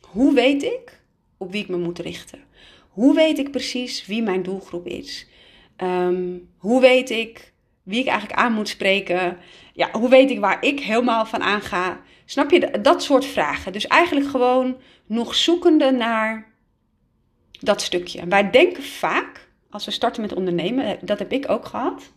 hoe 0.00 0.34
weet 0.34 0.62
ik 0.62 1.00
op 1.36 1.52
wie 1.52 1.62
ik 1.62 1.68
me 1.68 1.76
moet 1.76 1.98
richten? 1.98 2.38
Hoe 2.88 3.14
weet 3.14 3.38
ik 3.38 3.50
precies 3.50 4.06
wie 4.06 4.22
mijn 4.22 4.42
doelgroep 4.42 4.86
is? 4.86 5.26
Um, 5.76 6.48
hoe 6.56 6.80
weet 6.80 7.10
ik 7.10 7.52
wie 7.82 8.00
ik 8.00 8.06
eigenlijk 8.06 8.40
aan 8.40 8.52
moet 8.52 8.68
spreken? 8.68 9.38
Ja, 9.72 9.88
hoe 9.92 10.08
weet 10.08 10.30
ik 10.30 10.40
waar 10.40 10.64
ik 10.64 10.80
helemaal 10.80 11.26
van 11.26 11.42
aanga? 11.42 12.00
Snap 12.26 12.50
je 12.50 12.80
dat 12.82 13.02
soort 13.02 13.24
vragen? 13.24 13.72
Dus 13.72 13.86
eigenlijk 13.86 14.30
gewoon 14.30 14.76
nog 15.06 15.34
zoekende 15.34 15.90
naar 15.90 16.54
dat 17.60 17.82
stukje. 17.82 18.26
Wij 18.26 18.50
denken 18.50 18.82
vaak, 18.82 19.48
als 19.70 19.84
we 19.84 19.90
starten 19.90 20.22
met 20.22 20.34
ondernemen, 20.34 20.98
dat 21.02 21.18
heb 21.18 21.32
ik 21.32 21.50
ook 21.50 21.64
gehad. 21.64 22.12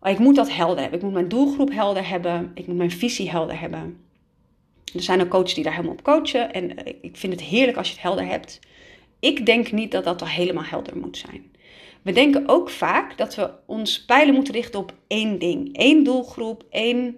Oh, 0.00 0.10
ik 0.10 0.18
moet 0.18 0.36
dat 0.36 0.52
helder 0.52 0.80
hebben. 0.80 0.98
Ik 0.98 1.04
moet 1.04 1.14
mijn 1.14 1.28
doelgroep 1.28 1.72
helder 1.72 2.08
hebben. 2.08 2.50
Ik 2.54 2.66
moet 2.66 2.76
mijn 2.76 2.90
visie 2.90 3.30
helder 3.30 3.60
hebben. 3.60 4.00
Er 4.94 5.02
zijn 5.02 5.20
ook 5.20 5.28
coaches 5.28 5.54
die 5.54 5.64
daar 5.64 5.74
helemaal 5.74 5.94
op 5.94 6.02
coachen. 6.02 6.52
En 6.52 6.86
ik 7.02 7.16
vind 7.16 7.32
het 7.32 7.42
heerlijk 7.42 7.76
als 7.76 7.86
je 7.88 7.92
het 7.94 8.02
helder 8.02 8.26
hebt. 8.26 8.60
Ik 9.20 9.46
denk 9.46 9.72
niet 9.72 9.92
dat 9.92 10.04
dat 10.04 10.20
al 10.20 10.28
helemaal 10.28 10.64
helder 10.64 10.96
moet 10.96 11.16
zijn. 11.16 11.54
We 12.02 12.12
denken 12.12 12.48
ook 12.48 12.70
vaak 12.70 13.18
dat 13.18 13.34
we 13.34 13.50
ons 13.66 14.04
pijlen 14.04 14.34
moeten 14.34 14.54
richten 14.54 14.80
op 14.80 14.94
één 15.06 15.38
ding. 15.38 15.76
één 15.76 16.04
doelgroep, 16.04 16.64
één 16.70 17.14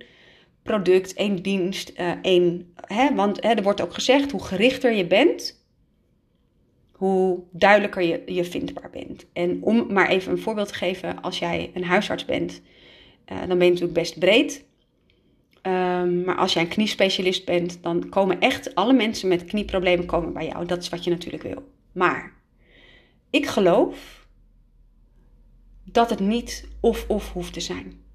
product, 0.69 1.15
één 1.15 1.43
dienst, 1.43 1.93
uh, 1.97 2.13
één... 2.23 2.73
Hè, 2.75 3.15
want 3.15 3.43
hè, 3.43 3.49
er 3.49 3.63
wordt 3.63 3.81
ook 3.81 3.95
gezegd, 3.95 4.31
hoe 4.31 4.45
gerichter 4.45 4.93
je 4.93 5.07
bent, 5.07 5.67
hoe 6.93 7.43
duidelijker 7.51 8.03
je, 8.03 8.23
je 8.27 8.45
vindbaar 8.45 8.91
bent. 8.91 9.27
En 9.33 9.63
om 9.63 9.93
maar 9.93 10.09
even 10.09 10.33
een 10.33 10.39
voorbeeld 10.39 10.69
te 10.69 10.75
geven, 10.75 11.21
als 11.23 11.39
jij 11.39 11.71
een 11.75 11.85
huisarts 11.85 12.25
bent, 12.25 12.61
uh, 13.33 13.39
dan 13.39 13.59
ben 13.59 13.67
je 13.67 13.73
natuurlijk 13.73 13.99
best 13.99 14.19
breed. 14.19 14.65
Um, 15.63 16.25
maar 16.25 16.37
als 16.37 16.53
jij 16.53 16.63
een 16.63 16.69
kniespecialist 16.69 17.45
bent, 17.45 17.83
dan 17.83 18.09
komen 18.09 18.41
echt 18.41 18.75
alle 18.75 18.93
mensen 18.93 19.29
met 19.29 19.45
knieproblemen 19.45 20.07
komen 20.07 20.33
bij 20.33 20.47
jou. 20.47 20.67
Dat 20.67 20.83
is 20.83 20.89
wat 20.89 21.05
je 21.05 21.11
natuurlijk 21.11 21.43
wil. 21.43 21.63
Maar 21.93 22.33
ik 23.31 23.47
geloof 23.47 24.27
dat 25.85 26.11
het 26.11 26.21
niet 26.21 26.69
of-of 26.81 27.33
hoeft 27.33 27.53
te 27.53 27.61
zijn. 27.61 28.07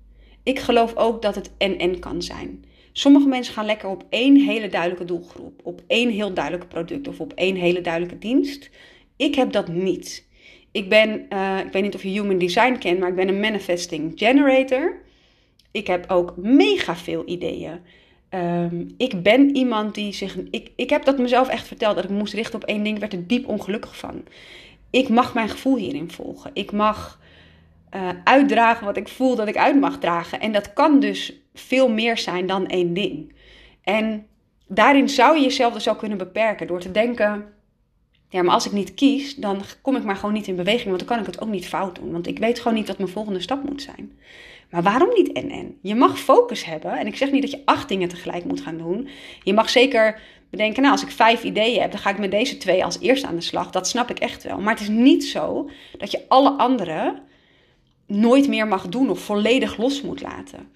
Ik 0.44 0.60
geloof 0.60 0.96
ook 0.96 1.22
dat 1.22 1.36
het 1.36 1.52
en-en 1.58 2.00
kan 2.00 2.22
zijn. 2.22 2.66
Sommige 2.92 3.28
mensen 3.28 3.54
gaan 3.54 3.66
lekker 3.66 3.90
op 3.90 4.06
één 4.10 4.36
hele 4.36 4.68
duidelijke 4.68 5.06
doelgroep, 5.06 5.60
op 5.64 5.82
één 5.88 6.10
heel 6.10 6.34
duidelijk 6.34 6.68
product 6.68 7.08
of 7.08 7.20
op 7.20 7.34
één 7.34 7.56
hele 7.56 7.82
duidelijke 7.82 8.20
dienst. 8.20 8.70
Ik 9.16 9.36
heb 9.36 9.52
dat 9.52 9.68
niet. 9.68 10.28
Ik 10.72 10.90
ben, 10.90 11.26
uh, 11.30 11.60
ik 11.60 11.72
weet 11.72 11.84
niet 11.84 11.96
of 11.96 12.04
je 12.04 12.10
human 12.10 12.38
design 12.38 12.78
kent, 12.78 13.00
maar 13.00 13.10
ik 13.10 13.16
ben 13.16 13.28
een 13.28 13.40
manifesting 13.40 14.12
generator. 14.16 15.02
Ik 15.72 15.88
heb 15.88 16.12
ook 16.12 16.34
mega 16.38 16.96
veel 16.96 17.24
ideeën. 17.26 17.80
Um, 18.30 18.94
ik 18.98 19.24
ben 19.24 19.56
iemand 19.56 19.96
die 19.96 20.14
zich. 20.14 20.38
Ik, 20.52 20.72
ik 20.76 20.90
heb 20.90 21.06
dat 21.06 21.18
mezelf 21.18 21.48
echt 21.48 21.68
verteld 21.68 21.96
dat 21.96 22.04
ik 22.04 22.10
moest 22.10 22.34
richten 22.34 22.62
op 22.62 22.68
één 22.68 22.84
ding. 22.84 22.96
Ik 22.96 23.02
werd 23.02 23.14
er 23.14 23.28
diep 23.28 23.48
ongelukkig 23.48 23.98
van. 23.98 24.24
Ik 24.90 25.10
mag 25.10 25.34
mijn 25.34 25.50
gevoel 25.50 25.78
hierin 25.78 26.12
volgen. 26.12 26.52
Ik 26.54 26.72
mag 26.72 27.20
uh, 27.96 28.10
uitdragen 28.24 28.86
wat 28.86 28.98
ik 28.98 29.08
voel 29.08 29.36
dat 29.36 29.48
ik 29.48 29.58
uit 29.58 29.80
mag 29.80 30.00
dragen. 30.00 30.40
En 30.40 30.52
dat 30.52 30.74
kan 30.74 31.00
dus 31.00 31.34
veel 31.54 31.90
meer 31.90 32.18
zijn 32.18 32.46
dan 32.48 32.68
één 32.68 32.94
ding. 32.94 33.36
En 33.84 34.26
daarin 34.68 35.10
zou 35.10 35.36
je 35.38 35.44
jezelf 35.44 35.74
dus 35.74 35.90
ook 35.90 35.98
kunnen 35.98 36.18
beperken 36.18 36.68
door 36.68 36.80
te 36.80 36.92
denken. 36.92 37.46
Ja, 38.30 38.44
maar 38.44 38.54
als 38.54 38.66
ik 38.66 38.72
niet 38.72 38.94
kies, 38.94 39.36
dan 39.36 39.62
kom 39.82 39.96
ik 39.96 40.04
maar 40.04 40.16
gewoon 40.16 40.34
niet 40.34 40.48
in 40.48 40.56
beweging. 40.56 40.86
Want 40.86 41.00
dan 41.00 41.08
kan 41.08 41.20
ik 41.20 41.26
het 41.26 41.42
ook 41.42 41.50
niet 41.50 41.68
fout 41.68 41.96
doen. 41.96 42.12
Want 42.12 42.28
ik 42.28 42.40
weet 42.40 42.60
gewoon 42.60 42.78
niet 42.78 42.88
wat 42.88 42.98
mijn 42.98 43.10
volgende 43.10 43.42
stap 43.42 43.64
moet 43.70 43.82
zijn. 43.82 44.12
Maar 44.70 44.84
waarom 44.84 45.10
niet 45.14 45.32
en 45.32 45.50
en? 45.50 45.78
Je 45.82 45.96
mag 45.96 46.20
focus 46.20 46.66
hebben. 46.66 46.92
En 46.92 47.08
ik 47.08 47.18
zeg 47.18 47.32
niet 47.32 47.42
dat 47.42 47.52
je 47.52 47.62
acht 47.66 47.90
dingen 47.90 48.10
tegelijk 48.10 48.46
moet 48.46 48.62
gaan 48.62 48.78
doen. 48.78 49.08
Je 49.44 49.54
mag 49.54 49.70
zeker 49.70 50.20
bedenken, 50.50 50.82
nou, 50.82 50.94
als 50.94 51.04
ik 51.04 51.12
vijf 51.12 51.44
ideeën 51.44 51.82
heb, 51.82 51.92
dan 51.92 52.00
ga 52.00 52.10
ik 52.10 52.18
met 52.18 52.32
deze 52.32 52.58
twee 52.58 52.84
als 52.84 53.00
eerste 53.00 53.28
aan 53.28 53.36
de 53.36 53.42
slag. 53.42 53.70
Dat 53.70 53.88
snap 53.88 54.10
ik 54.10 54.20
echt 54.20 54.44
wel. 54.44 54.60
Maar 54.60 54.74
het 54.74 54.82
is 54.82 54.90
niet 54.90 55.26
zo 55.26 55.70
dat 55.98 56.12
je 56.12 56.22
alle 56.28 56.50
andere 56.50 57.22
nooit 58.08 58.48
meer 58.48 58.68
mag 58.68 58.88
doen 58.88 59.10
of 59.10 59.20
volledig 59.20 59.78
los 59.78 60.02
moet 60.02 60.22
laten. 60.22 60.72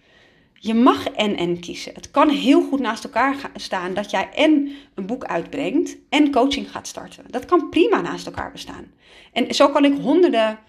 Je 0.60 0.74
mag 0.74 1.08
en 1.08 1.36
en 1.36 1.60
kiezen. 1.60 1.94
Het 1.94 2.12
kan 2.12 2.30
heel 2.30 2.62
goed 2.62 2.80
naast 2.80 3.04
elkaar 3.04 3.52
staan 3.56 3.94
dat 3.94 4.12
jij 4.12 4.30
en 4.34 4.72
een 4.94 5.06
boek 5.06 5.24
uitbrengt 5.26 5.98
en 6.10 6.32
coaching 6.32 6.72
gaat 6.72 6.88
starten. 6.88 7.24
Dat 7.30 7.46
kan 7.46 7.70
prima 7.70 8.02
naast 8.02 8.26
elkaar 8.26 8.52
bestaan. 8.52 8.92
En 9.34 9.56
zo 9.56 9.70
kan 9.70 9.86
ik 9.86 10.00
honderden 10.02 10.60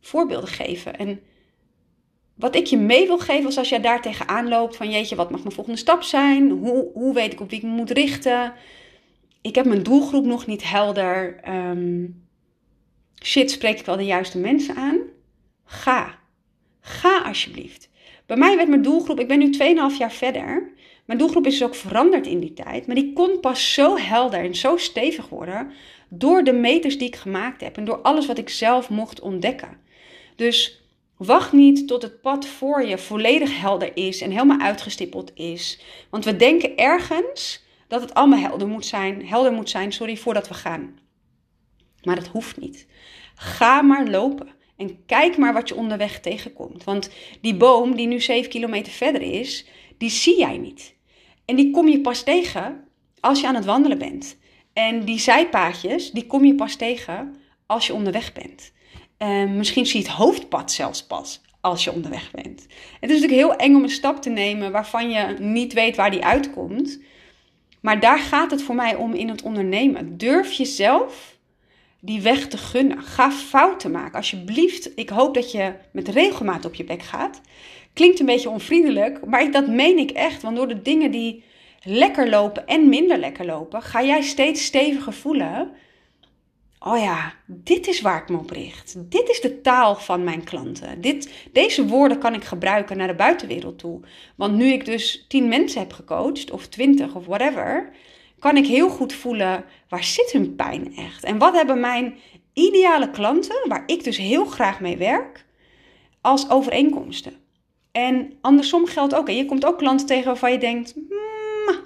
voorbeelden 0.00 0.48
geven. 0.48 0.98
En 0.98 1.20
wat 2.34 2.56
ik 2.56 2.66
je 2.66 2.76
mee 2.76 3.06
wil 3.06 3.18
geven 3.18 3.48
is 3.48 3.58
als 3.58 3.68
jij 3.68 3.80
daar 3.80 4.02
tegenaan 4.02 4.48
loopt 4.48 4.76
van 4.76 4.90
jeetje, 4.90 5.16
wat 5.16 5.30
mag 5.30 5.42
mijn 5.42 5.54
volgende 5.54 5.78
stap 5.78 6.02
zijn? 6.02 6.50
Hoe, 6.50 6.90
hoe 6.94 7.14
weet 7.14 7.32
ik 7.32 7.40
op 7.40 7.50
wie 7.50 7.58
ik 7.58 7.64
me 7.64 7.70
moet 7.70 7.90
richten? 7.90 8.52
Ik 9.40 9.54
heb 9.54 9.64
mijn 9.64 9.82
doelgroep 9.82 10.24
nog 10.24 10.46
niet 10.46 10.70
helder. 10.70 11.40
Ehm, 11.42 12.06
shit, 13.24 13.50
spreek 13.50 13.78
ik 13.78 13.86
wel 13.86 13.96
de 13.96 14.04
juiste 14.04 14.38
mensen 14.38 14.76
aan? 14.76 14.98
Ga. 15.64 16.18
Ga 16.80 17.22
alsjeblieft. 17.22 17.90
Bij 18.26 18.36
mij 18.36 18.56
werd 18.56 18.68
mijn 18.68 18.82
doelgroep, 18.82 19.20
ik 19.20 19.28
ben 19.28 19.38
nu 19.38 19.50
2,5 19.92 19.98
jaar 19.98 20.12
verder. 20.12 20.72
Mijn 21.04 21.18
doelgroep 21.18 21.46
is 21.46 21.58
dus 21.58 21.68
ook 21.68 21.74
veranderd 21.74 22.26
in 22.26 22.40
die 22.40 22.52
tijd. 22.52 22.86
Maar 22.86 22.96
die 22.96 23.12
kon 23.12 23.40
pas 23.40 23.74
zo 23.74 23.96
helder 23.96 24.40
en 24.40 24.54
zo 24.54 24.76
stevig 24.76 25.28
worden 25.28 25.72
door 26.08 26.44
de 26.44 26.52
meters 26.52 26.98
die 26.98 27.06
ik 27.06 27.16
gemaakt 27.16 27.60
heb 27.60 27.76
en 27.76 27.84
door 27.84 27.98
alles 27.98 28.26
wat 28.26 28.38
ik 28.38 28.48
zelf 28.48 28.90
mocht 28.90 29.20
ontdekken. 29.20 29.76
Dus 30.36 30.82
wacht 31.16 31.52
niet 31.52 31.88
tot 31.88 32.02
het 32.02 32.20
pad 32.20 32.46
voor 32.46 32.84
je 32.84 32.98
volledig 32.98 33.60
helder 33.60 33.96
is 33.96 34.20
en 34.20 34.30
helemaal 34.30 34.60
uitgestippeld 34.60 35.30
is. 35.34 35.80
Want 36.10 36.24
we 36.24 36.36
denken 36.36 36.76
ergens 36.76 37.64
dat 37.88 38.00
het 38.00 38.14
allemaal 38.14 38.38
helder 38.38 38.68
moet 38.68 38.86
zijn, 38.86 39.26
helder 39.26 39.52
moet 39.52 39.70
zijn, 39.70 39.92
sorry, 39.92 40.16
voordat 40.16 40.48
we 40.48 40.54
gaan. 40.54 40.98
Maar 42.02 42.16
dat 42.16 42.26
hoeft 42.26 42.60
niet. 42.60 42.86
Ga 43.34 43.82
maar 43.82 44.08
lopen. 44.08 44.48
En 44.82 45.04
kijk 45.06 45.36
maar 45.36 45.52
wat 45.52 45.68
je 45.68 45.74
onderweg 45.74 46.20
tegenkomt. 46.20 46.84
Want 46.84 47.10
die 47.40 47.54
boom 47.54 47.96
die 47.96 48.06
nu 48.06 48.20
7 48.20 48.50
kilometer 48.50 48.92
verder 48.92 49.22
is, 49.22 49.66
die 49.98 50.10
zie 50.10 50.38
jij 50.38 50.58
niet. 50.58 50.94
En 51.44 51.56
die 51.56 51.70
kom 51.70 51.88
je 51.88 52.00
pas 52.00 52.22
tegen 52.22 52.84
als 53.20 53.40
je 53.40 53.46
aan 53.46 53.54
het 53.54 53.64
wandelen 53.64 53.98
bent. 53.98 54.36
En 54.72 55.04
die 55.04 55.18
zijpaadjes, 55.18 56.10
die 56.10 56.26
kom 56.26 56.44
je 56.44 56.54
pas 56.54 56.76
tegen 56.76 57.34
als 57.66 57.86
je 57.86 57.94
onderweg 57.94 58.32
bent. 58.32 58.72
Uh, 59.18 59.50
misschien 59.50 59.86
zie 59.86 60.00
je 60.00 60.06
het 60.06 60.16
hoofdpad 60.16 60.72
zelfs 60.72 61.06
pas 61.06 61.40
als 61.60 61.84
je 61.84 61.92
onderweg 61.92 62.30
bent. 62.30 62.66
Het 63.00 63.10
is 63.10 63.20
natuurlijk 63.20 63.40
heel 63.40 63.56
eng 63.56 63.74
om 63.74 63.82
een 63.82 63.88
stap 63.88 64.22
te 64.22 64.30
nemen 64.30 64.72
waarvan 64.72 65.10
je 65.10 65.36
niet 65.38 65.72
weet 65.72 65.96
waar 65.96 66.10
die 66.10 66.24
uitkomt. 66.24 67.00
Maar 67.80 68.00
daar 68.00 68.18
gaat 68.18 68.50
het 68.50 68.62
voor 68.62 68.74
mij 68.74 68.94
om 68.94 69.14
in 69.14 69.28
het 69.28 69.42
ondernemen. 69.42 70.16
Durf 70.16 70.52
jezelf 70.52 71.31
die 72.04 72.20
weg 72.20 72.48
te 72.48 72.56
gunnen. 72.56 73.02
Ga 73.02 73.30
fouten 73.30 73.90
maken. 73.90 74.14
Alsjeblieft, 74.14 74.90
ik 74.94 75.08
hoop 75.08 75.34
dat 75.34 75.52
je 75.52 75.74
met 75.92 76.08
regelmaat 76.08 76.64
op 76.64 76.74
je 76.74 76.84
bek 76.84 77.02
gaat. 77.02 77.40
Klinkt 77.92 78.20
een 78.20 78.26
beetje 78.26 78.50
onvriendelijk, 78.50 79.26
maar 79.26 79.50
dat 79.50 79.66
meen 79.66 79.98
ik 79.98 80.10
echt. 80.10 80.42
Want 80.42 80.56
door 80.56 80.68
de 80.68 80.82
dingen 80.82 81.10
die 81.10 81.44
lekker 81.82 82.28
lopen 82.28 82.66
en 82.66 82.88
minder 82.88 83.18
lekker 83.18 83.46
lopen, 83.46 83.82
ga 83.82 84.02
jij 84.02 84.22
steeds 84.22 84.64
steviger 84.64 85.12
voelen. 85.12 85.70
Oh 86.78 86.98
ja, 86.98 87.34
dit 87.46 87.86
is 87.86 88.00
waar 88.00 88.22
ik 88.22 88.28
me 88.28 88.38
op 88.38 88.50
richt. 88.50 88.94
Dit 89.10 89.28
is 89.28 89.40
de 89.40 89.60
taal 89.60 89.96
van 89.96 90.24
mijn 90.24 90.44
klanten. 90.44 91.00
Dit, 91.00 91.48
deze 91.52 91.86
woorden 91.86 92.18
kan 92.18 92.34
ik 92.34 92.44
gebruiken 92.44 92.96
naar 92.96 93.06
de 93.06 93.14
buitenwereld 93.14 93.78
toe. 93.78 94.00
Want 94.36 94.54
nu 94.54 94.72
ik 94.72 94.84
dus 94.84 95.24
tien 95.28 95.48
mensen 95.48 95.80
heb 95.80 95.92
gecoacht, 95.92 96.50
of 96.50 96.66
twintig 96.66 97.14
of 97.14 97.26
whatever, 97.26 97.90
kan 98.42 98.56
ik 98.56 98.66
heel 98.66 98.88
goed 98.88 99.12
voelen 99.12 99.64
waar 99.88 100.04
zit 100.04 100.32
hun 100.32 100.56
pijn 100.56 100.96
echt. 100.96 101.24
En 101.24 101.38
wat 101.38 101.54
hebben 101.54 101.80
mijn 101.80 102.18
ideale 102.52 103.10
klanten, 103.10 103.68
waar 103.68 103.82
ik 103.86 104.04
dus 104.04 104.16
heel 104.16 104.44
graag 104.44 104.80
mee 104.80 104.96
werk, 104.96 105.44
als 106.20 106.50
overeenkomsten. 106.50 107.36
En 107.92 108.32
andersom 108.40 108.86
geldt 108.86 109.14
ook. 109.14 109.28
En 109.28 109.36
je 109.36 109.44
komt 109.44 109.64
ook 109.64 109.78
klanten 109.78 110.06
tegen 110.06 110.24
waarvan 110.24 110.52
je 110.52 110.58
denkt, 110.58 110.94
mm, 110.96 111.76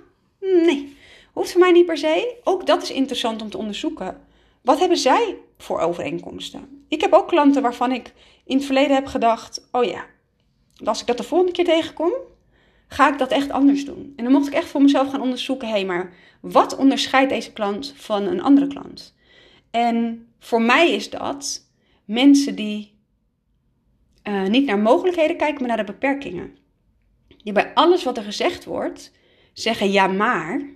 nee, 0.41 0.97
hoeft 1.33 1.53
voor 1.53 1.61
mij 1.61 1.73
niet 1.73 1.87
per 1.87 1.99
se. 1.99 2.37
Ook 2.45 2.67
dat 2.67 2.83
is 2.83 2.91
interessant 2.91 3.43
om 3.43 3.51
te 3.51 3.59
onderzoeken. 3.59 4.21
Wat 4.63 4.79
hebben 4.79 4.99
zij 4.99 5.37
voor 5.59 5.81
overeenkomsten? 5.81 6.85
Ik 6.89 7.01
heb 7.01 7.13
ook 7.13 7.29
klanten 7.29 7.63
waarvan 7.63 7.93
ik 7.93 8.13
in 8.45 8.57
het 8.57 8.65
verleden 8.65 8.95
heb 8.95 9.07
gedacht: 9.07 9.69
oh 9.73 9.85
ja, 9.85 10.05
als 10.85 11.01
ik 11.01 11.07
dat 11.07 11.17
de 11.17 11.23
volgende 11.23 11.53
keer 11.53 11.65
tegenkom, 11.65 12.13
ga 12.89 13.13
ik 13.13 13.19
dat 13.19 13.31
echt 13.31 13.51
anders 13.51 13.85
doen. 13.85 14.13
En 14.17 14.25
dan 14.25 14.33
mocht 14.33 14.47
ik 14.47 14.53
echt 14.53 14.69
voor 14.69 14.83
mezelf 14.83 15.11
gaan 15.11 15.21
onderzoeken: 15.21 15.69
hé, 15.69 15.75
hey, 15.75 15.85
maar 15.85 16.13
wat 16.41 16.77
onderscheidt 16.77 17.31
deze 17.31 17.53
klant 17.53 17.95
van 17.97 18.23
een 18.23 18.43
andere 18.43 18.67
klant? 18.67 19.15
En 19.71 20.29
voor 20.39 20.63
mij 20.63 20.93
is 20.93 21.11
dat 21.11 21.71
mensen 22.05 22.55
die 22.55 22.95
uh, 24.29 24.47
niet 24.47 24.67
naar 24.67 24.79
mogelijkheden 24.79 25.37
kijken, 25.37 25.59
maar 25.59 25.69
naar 25.69 25.87
de 25.87 25.93
beperkingen. 25.93 26.57
Die 27.43 27.53
bij 27.53 27.75
alles 27.75 28.05
wat 28.05 28.17
er 28.17 28.23
gezegd 28.23 28.65
wordt 28.65 29.13
zeggen: 29.53 29.91
ja, 29.91 30.07
maar. 30.07 30.75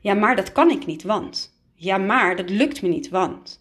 Ja, 0.00 0.14
maar 0.14 0.36
dat 0.36 0.52
kan 0.52 0.70
ik 0.70 0.86
niet, 0.86 1.02
want. 1.02 1.58
Ja, 1.74 1.98
maar 1.98 2.36
dat 2.36 2.50
lukt 2.50 2.82
me 2.82 2.88
niet, 2.88 3.08
want. 3.08 3.59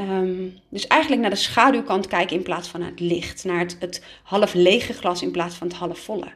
Um, 0.00 0.58
dus 0.68 0.86
eigenlijk 0.86 1.22
naar 1.22 1.30
de 1.30 1.36
schaduwkant 1.36 2.06
kijken 2.06 2.36
in 2.36 2.42
plaats 2.42 2.68
van 2.68 2.82
het 2.82 3.00
licht. 3.00 3.44
Naar 3.44 3.58
het, 3.58 3.76
het 3.80 4.04
half 4.22 4.54
lege 4.54 4.92
glas 4.92 5.22
in 5.22 5.30
plaats 5.30 5.54
van 5.54 5.66
het 5.66 5.76
half 5.76 5.98
volle. 5.98 6.32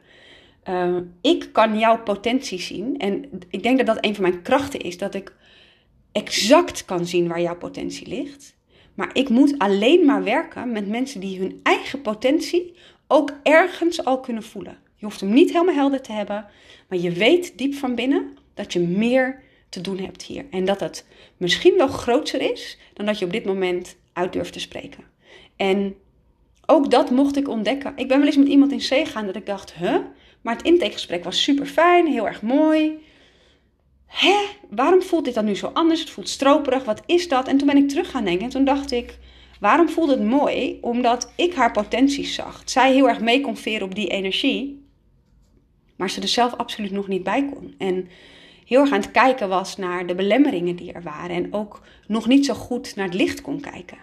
Uh, 0.69 0.97
ik 1.21 1.49
kan 1.53 1.79
jouw 1.79 2.03
potentie 2.03 2.61
zien. 2.61 2.99
En 2.99 3.31
ik 3.51 3.63
denk 3.63 3.77
dat 3.77 3.87
dat 3.87 4.05
een 4.05 4.15
van 4.15 4.23
mijn 4.23 4.43
krachten 4.43 4.81
is. 4.81 4.99
Dat 4.99 5.15
ik 5.15 5.35
exact 6.13 6.85
kan 6.85 7.07
zien 7.07 7.29
waar 7.29 7.41
jouw 7.41 7.57
potentie 7.57 8.09
ligt. 8.09 8.57
Maar 8.95 9.11
ik 9.13 9.29
moet 9.29 9.59
alleen 9.59 10.05
maar 10.05 10.25
werken 10.25 10.73
met 10.73 10.89
mensen 10.89 11.21
die 11.21 11.39
hun 11.39 11.61
eigen 11.63 12.01
potentie 12.01 12.75
ook 13.07 13.33
ergens 13.43 14.05
al 14.05 14.21
kunnen 14.21 14.43
voelen. 14.43 14.79
Je 14.97 15.05
hoeft 15.05 15.21
hem 15.21 15.33
niet 15.33 15.53
helemaal 15.53 15.75
helder 15.75 16.01
te 16.01 16.13
hebben. 16.13 16.47
Maar 16.89 16.99
je 16.99 17.11
weet 17.11 17.59
diep 17.59 17.75
van 17.75 17.95
binnen 17.95 18.37
dat 18.55 18.73
je 18.73 18.81
meer 18.81 19.43
te 19.71 19.81
doen 19.81 19.99
hebt 19.99 20.23
hier. 20.23 20.45
En 20.51 20.65
dat 20.65 20.81
het 20.81 21.07
misschien 21.37 21.77
wel 21.77 21.89
groter 21.89 22.53
is 22.53 22.79
dan 22.93 23.07
dat 23.07 23.19
je 23.19 23.25
op 23.25 23.33
dit 23.33 23.45
moment 23.45 23.97
uit 24.13 24.33
durft 24.33 24.53
te 24.53 24.61
spreken. 24.61 25.05
En 25.57 25.95
ook 26.67 26.91
dat 26.91 27.11
mocht 27.11 27.37
ik 27.37 27.49
ontdekken. 27.49 27.93
Ik 27.97 28.09
ben 28.09 28.19
wel 28.19 28.27
eens 28.27 28.37
met 28.37 28.49
iemand 28.49 28.73
in 28.73 28.79
C 28.79 28.83
gegaan 28.83 29.27
dat 29.27 29.37
ik 29.37 29.47
dacht, 29.47 29.75
huh? 29.75 29.97
Maar 30.41 30.57
het 30.57 30.67
intakegesprek 30.67 31.25
was 31.25 31.43
super 31.43 31.67
fijn, 31.67 32.07
heel 32.07 32.27
erg 32.27 32.43
mooi. 32.43 32.99
Hè? 34.07 34.37
Waarom 34.71 35.03
voelt 35.03 35.25
dit 35.25 35.35
dan 35.35 35.45
nu 35.45 35.57
zo 35.57 35.67
anders? 35.67 36.01
Het 36.01 36.11
voelt 36.11 36.29
stroperig, 36.29 36.85
wat 36.85 37.03
is 37.07 37.29
dat? 37.29 37.49
En 37.49 37.57
toen 37.57 37.67
ben 37.67 37.77
ik 37.77 37.89
terug 37.89 38.11
gaan 38.11 38.25
denken 38.25 38.45
en 38.45 38.51
toen 38.51 38.65
dacht 38.65 38.91
ik, 38.91 39.19
waarom 39.61 39.89
voelde 39.89 40.13
het 40.13 40.23
mooi? 40.23 40.79
Omdat 40.81 41.33
ik 41.37 41.55
haar 41.55 41.73
potenties 41.73 42.35
zag. 42.35 42.63
Zij 42.65 42.93
heel 42.93 43.09
erg 43.09 43.21
mee 43.21 43.41
kon 43.41 43.57
veren 43.57 43.87
op 43.87 43.95
die 43.95 44.09
energie, 44.09 44.87
maar 45.97 46.11
ze 46.11 46.21
er 46.21 46.29
zelf 46.29 46.55
absoluut 46.55 46.91
nog 46.91 47.09
niet 47.09 47.23
bij 47.23 47.49
kon. 47.55 47.75
En 47.79 48.09
heel 48.71 48.81
erg 48.81 48.93
aan 48.93 49.01
het 49.01 49.11
kijken 49.11 49.49
was 49.49 49.77
naar 49.77 50.07
de 50.07 50.15
belemmeringen 50.15 50.77
die 50.77 50.93
er 50.93 51.03
waren. 51.03 51.37
En 51.37 51.55
ook 51.55 51.81
nog 52.07 52.27
niet 52.27 52.47
zo 52.47 52.55
goed 52.55 52.97
naar 52.97 53.05
het 53.05 53.15
licht 53.15 53.41
kon 53.41 53.61
kijken. 53.61 53.99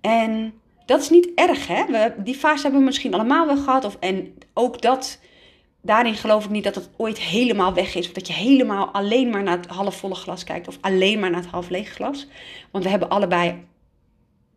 En 0.00 0.54
dat 0.86 1.00
is 1.00 1.10
niet 1.10 1.30
erg, 1.34 1.66
hè? 1.66 1.84
We, 1.86 2.14
die 2.18 2.34
fase 2.34 2.62
hebben 2.62 2.80
we 2.80 2.86
misschien 2.86 3.14
allemaal 3.14 3.46
wel 3.46 3.56
gehad. 3.56 3.84
Of, 3.84 3.96
en 4.00 4.34
ook 4.54 4.82
dat, 4.82 5.20
daarin 5.80 6.14
geloof 6.14 6.44
ik 6.44 6.50
niet 6.50 6.64
dat 6.64 6.74
het 6.74 6.90
ooit 6.96 7.18
helemaal 7.18 7.74
weg 7.74 7.94
is. 7.94 8.06
Of 8.06 8.12
dat 8.12 8.26
je 8.26 8.32
helemaal 8.32 8.86
alleen 8.86 9.30
maar 9.30 9.42
naar 9.42 9.56
het 9.56 9.66
halfvolle 9.66 10.14
glas 10.14 10.44
kijkt. 10.44 10.68
Of 10.68 10.78
alleen 10.80 11.18
maar 11.20 11.30
naar 11.30 11.40
het 11.40 11.50
half 11.50 11.68
leeg 11.68 11.88
glas. 11.88 12.28
Want 12.70 12.84
we 12.84 12.90
hebben 12.90 13.08
allebei 13.08 13.64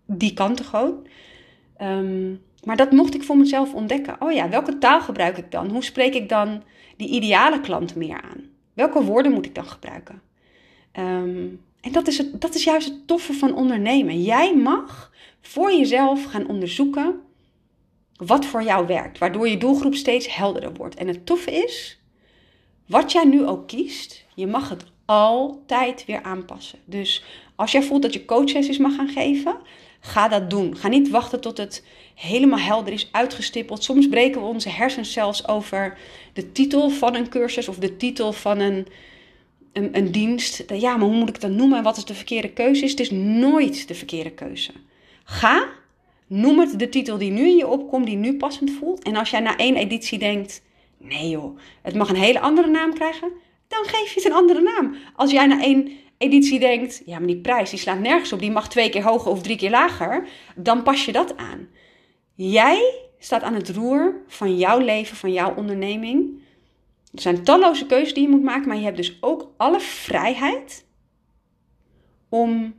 die 0.05 0.33
kanten 0.33 0.65
gewoon. 0.65 1.07
Ehm, 1.77 2.29
maar 2.63 2.75
dat 2.75 2.91
mocht 2.91 3.15
ik 3.15 3.23
voor 3.23 3.37
mezelf 3.37 3.73
ontdekken. 3.73 4.15
Oh 4.19 4.31
ja, 4.31 4.49
welke 4.49 4.77
taal 4.77 5.01
gebruik 5.01 5.37
ik 5.37 5.51
dan? 5.51 5.69
Hoe 5.69 5.83
spreek 5.83 6.13
ik 6.13 6.29
dan 6.29 6.63
die 6.97 7.09
ideale 7.09 7.61
klant 7.61 7.95
meer 7.95 8.21
aan? 8.21 8.46
Welke 8.77 9.03
woorden 9.03 9.31
moet 9.31 9.45
ik 9.45 9.55
dan 9.55 9.65
gebruiken? 9.65 10.21
Ehm, 10.91 11.47
en 11.81 11.91
dat 11.91 12.07
is, 12.07 12.17
het, 12.17 12.41
dat 12.41 12.55
is 12.55 12.63
juist 12.63 12.87
het 12.87 13.07
toffe 13.07 13.33
van 13.33 13.55
ondernemen. 13.55 14.21
Jij 14.23 14.55
mag 14.55 15.11
voor 15.41 15.71
jezelf 15.71 16.23
gaan 16.23 16.47
onderzoeken 16.47 17.21
wat 18.15 18.45
voor 18.45 18.63
jou 18.63 18.87
werkt, 18.87 19.17
waardoor 19.17 19.47
je 19.47 19.57
doelgroep 19.57 19.95
steeds 19.95 20.35
helderder 20.35 20.73
wordt. 20.73 20.95
En 20.95 21.07
het 21.07 21.25
toffe 21.25 21.51
is, 21.51 22.01
wat 22.85 23.11
jij 23.11 23.25
nu 23.25 23.45
ook 23.45 23.67
kiest, 23.67 24.25
je 24.35 24.47
mag 24.47 24.69
het 24.69 24.85
altijd 25.05 26.05
weer 26.05 26.23
aanpassen. 26.23 26.79
Dus 26.85 27.23
als 27.55 27.71
jij 27.71 27.83
voelt 27.83 28.01
dat 28.01 28.13
je 28.13 28.25
coachsessies 28.25 28.77
mag 28.77 28.95
gaan 28.95 29.09
geven, 29.09 29.57
ga 29.99 30.27
dat 30.27 30.49
doen. 30.49 30.77
Ga 30.77 30.87
niet 30.87 31.09
wachten 31.09 31.41
tot 31.41 31.57
het 31.57 31.83
helemaal 32.15 32.59
helder 32.59 32.93
is, 32.93 33.09
uitgestippeld. 33.11 33.83
Soms 33.83 34.07
breken 34.07 34.41
we 34.41 34.47
onze 34.47 34.69
hersens 34.69 35.11
zelfs 35.11 35.47
over 35.47 35.97
de 36.33 36.51
titel 36.51 36.89
van 36.89 37.15
een 37.15 37.29
cursus 37.29 37.67
of 37.67 37.77
de 37.77 37.97
titel 37.97 38.33
van 38.33 38.59
een, 38.59 38.87
een, 39.73 39.97
een 39.97 40.11
dienst. 40.11 40.63
Ja, 40.67 40.97
maar 40.97 41.07
hoe 41.07 41.17
moet 41.17 41.29
ik 41.29 41.41
dat 41.41 41.51
noemen? 41.51 41.83
Wat 41.83 41.97
is 41.97 42.05
de 42.05 42.13
verkeerde 42.13 42.49
keuze? 42.49 42.85
Het 42.85 42.99
is 42.99 43.11
nooit 43.11 43.87
de 43.87 43.95
verkeerde 43.95 44.31
keuze. 44.31 44.71
Ga, 45.23 45.69
noem 46.27 46.59
het 46.59 46.79
de 46.79 46.89
titel 46.89 47.17
die 47.17 47.31
nu 47.31 47.47
in 47.47 47.55
je 47.55 47.67
opkomt, 47.67 48.05
die 48.05 48.15
nu 48.15 48.37
passend 48.37 48.71
voelt. 48.71 49.03
En 49.03 49.15
als 49.15 49.29
jij 49.29 49.39
na 49.39 49.57
één 49.57 49.75
editie 49.75 50.19
denkt, 50.19 50.61
nee 50.97 51.29
joh, 51.29 51.57
het 51.81 51.95
mag 51.95 52.09
een 52.09 52.15
hele 52.15 52.39
andere 52.39 52.67
naam 52.67 52.93
krijgen, 52.93 53.31
dan 53.67 53.83
geef 53.85 54.13
je 54.13 54.19
het 54.19 54.25
een 54.25 54.37
andere 54.37 54.61
naam. 54.61 54.95
Als 55.15 55.31
jij 55.31 55.45
na 55.45 55.61
één 55.61 55.91
editie 56.17 56.59
denkt, 56.59 57.01
ja, 57.05 57.17
maar 57.17 57.27
die 57.27 57.41
prijs 57.41 57.69
die 57.69 57.79
slaat 57.79 57.99
nergens 57.99 58.33
op, 58.33 58.39
die 58.39 58.51
mag 58.51 58.69
twee 58.69 58.89
keer 58.89 59.03
hoger 59.03 59.31
of 59.31 59.41
drie 59.41 59.57
keer 59.57 59.69
lager, 59.69 60.27
dan 60.55 60.83
pas 60.83 61.05
je 61.05 61.11
dat 61.11 61.37
aan. 61.37 61.67
Jij 62.33 62.99
staat 63.19 63.43
aan 63.43 63.53
het 63.53 63.69
roer 63.69 64.21
van 64.27 64.57
jouw 64.57 64.79
leven, 64.79 65.17
van 65.17 65.33
jouw 65.33 65.55
onderneming. 65.55 66.41
Er 67.13 67.21
zijn 67.21 67.43
talloze 67.43 67.85
keuzes 67.85 68.13
die 68.13 68.23
je 68.23 68.29
moet 68.29 68.43
maken, 68.43 68.67
maar 68.67 68.77
je 68.77 68.83
hebt 68.83 68.97
dus 68.97 69.17
ook 69.21 69.53
alle 69.57 69.79
vrijheid 69.79 70.85
om 72.29 72.75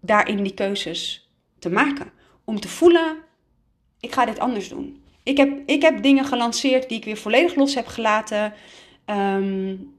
daarin 0.00 0.42
die 0.42 0.54
keuzes 0.54 1.30
te 1.58 1.70
maken. 1.70 2.12
Om 2.44 2.60
te 2.60 2.68
voelen, 2.68 3.16
ik 4.00 4.12
ga 4.12 4.24
dit 4.24 4.38
anders 4.38 4.68
doen. 4.68 5.02
Ik 5.22 5.36
heb, 5.36 5.62
ik 5.66 5.82
heb 5.82 6.02
dingen 6.02 6.24
gelanceerd 6.24 6.88
die 6.88 6.98
ik 6.98 7.04
weer 7.04 7.16
volledig 7.16 7.54
los 7.54 7.74
heb 7.74 7.86
gelaten. 7.86 8.52
Um, 9.06 9.94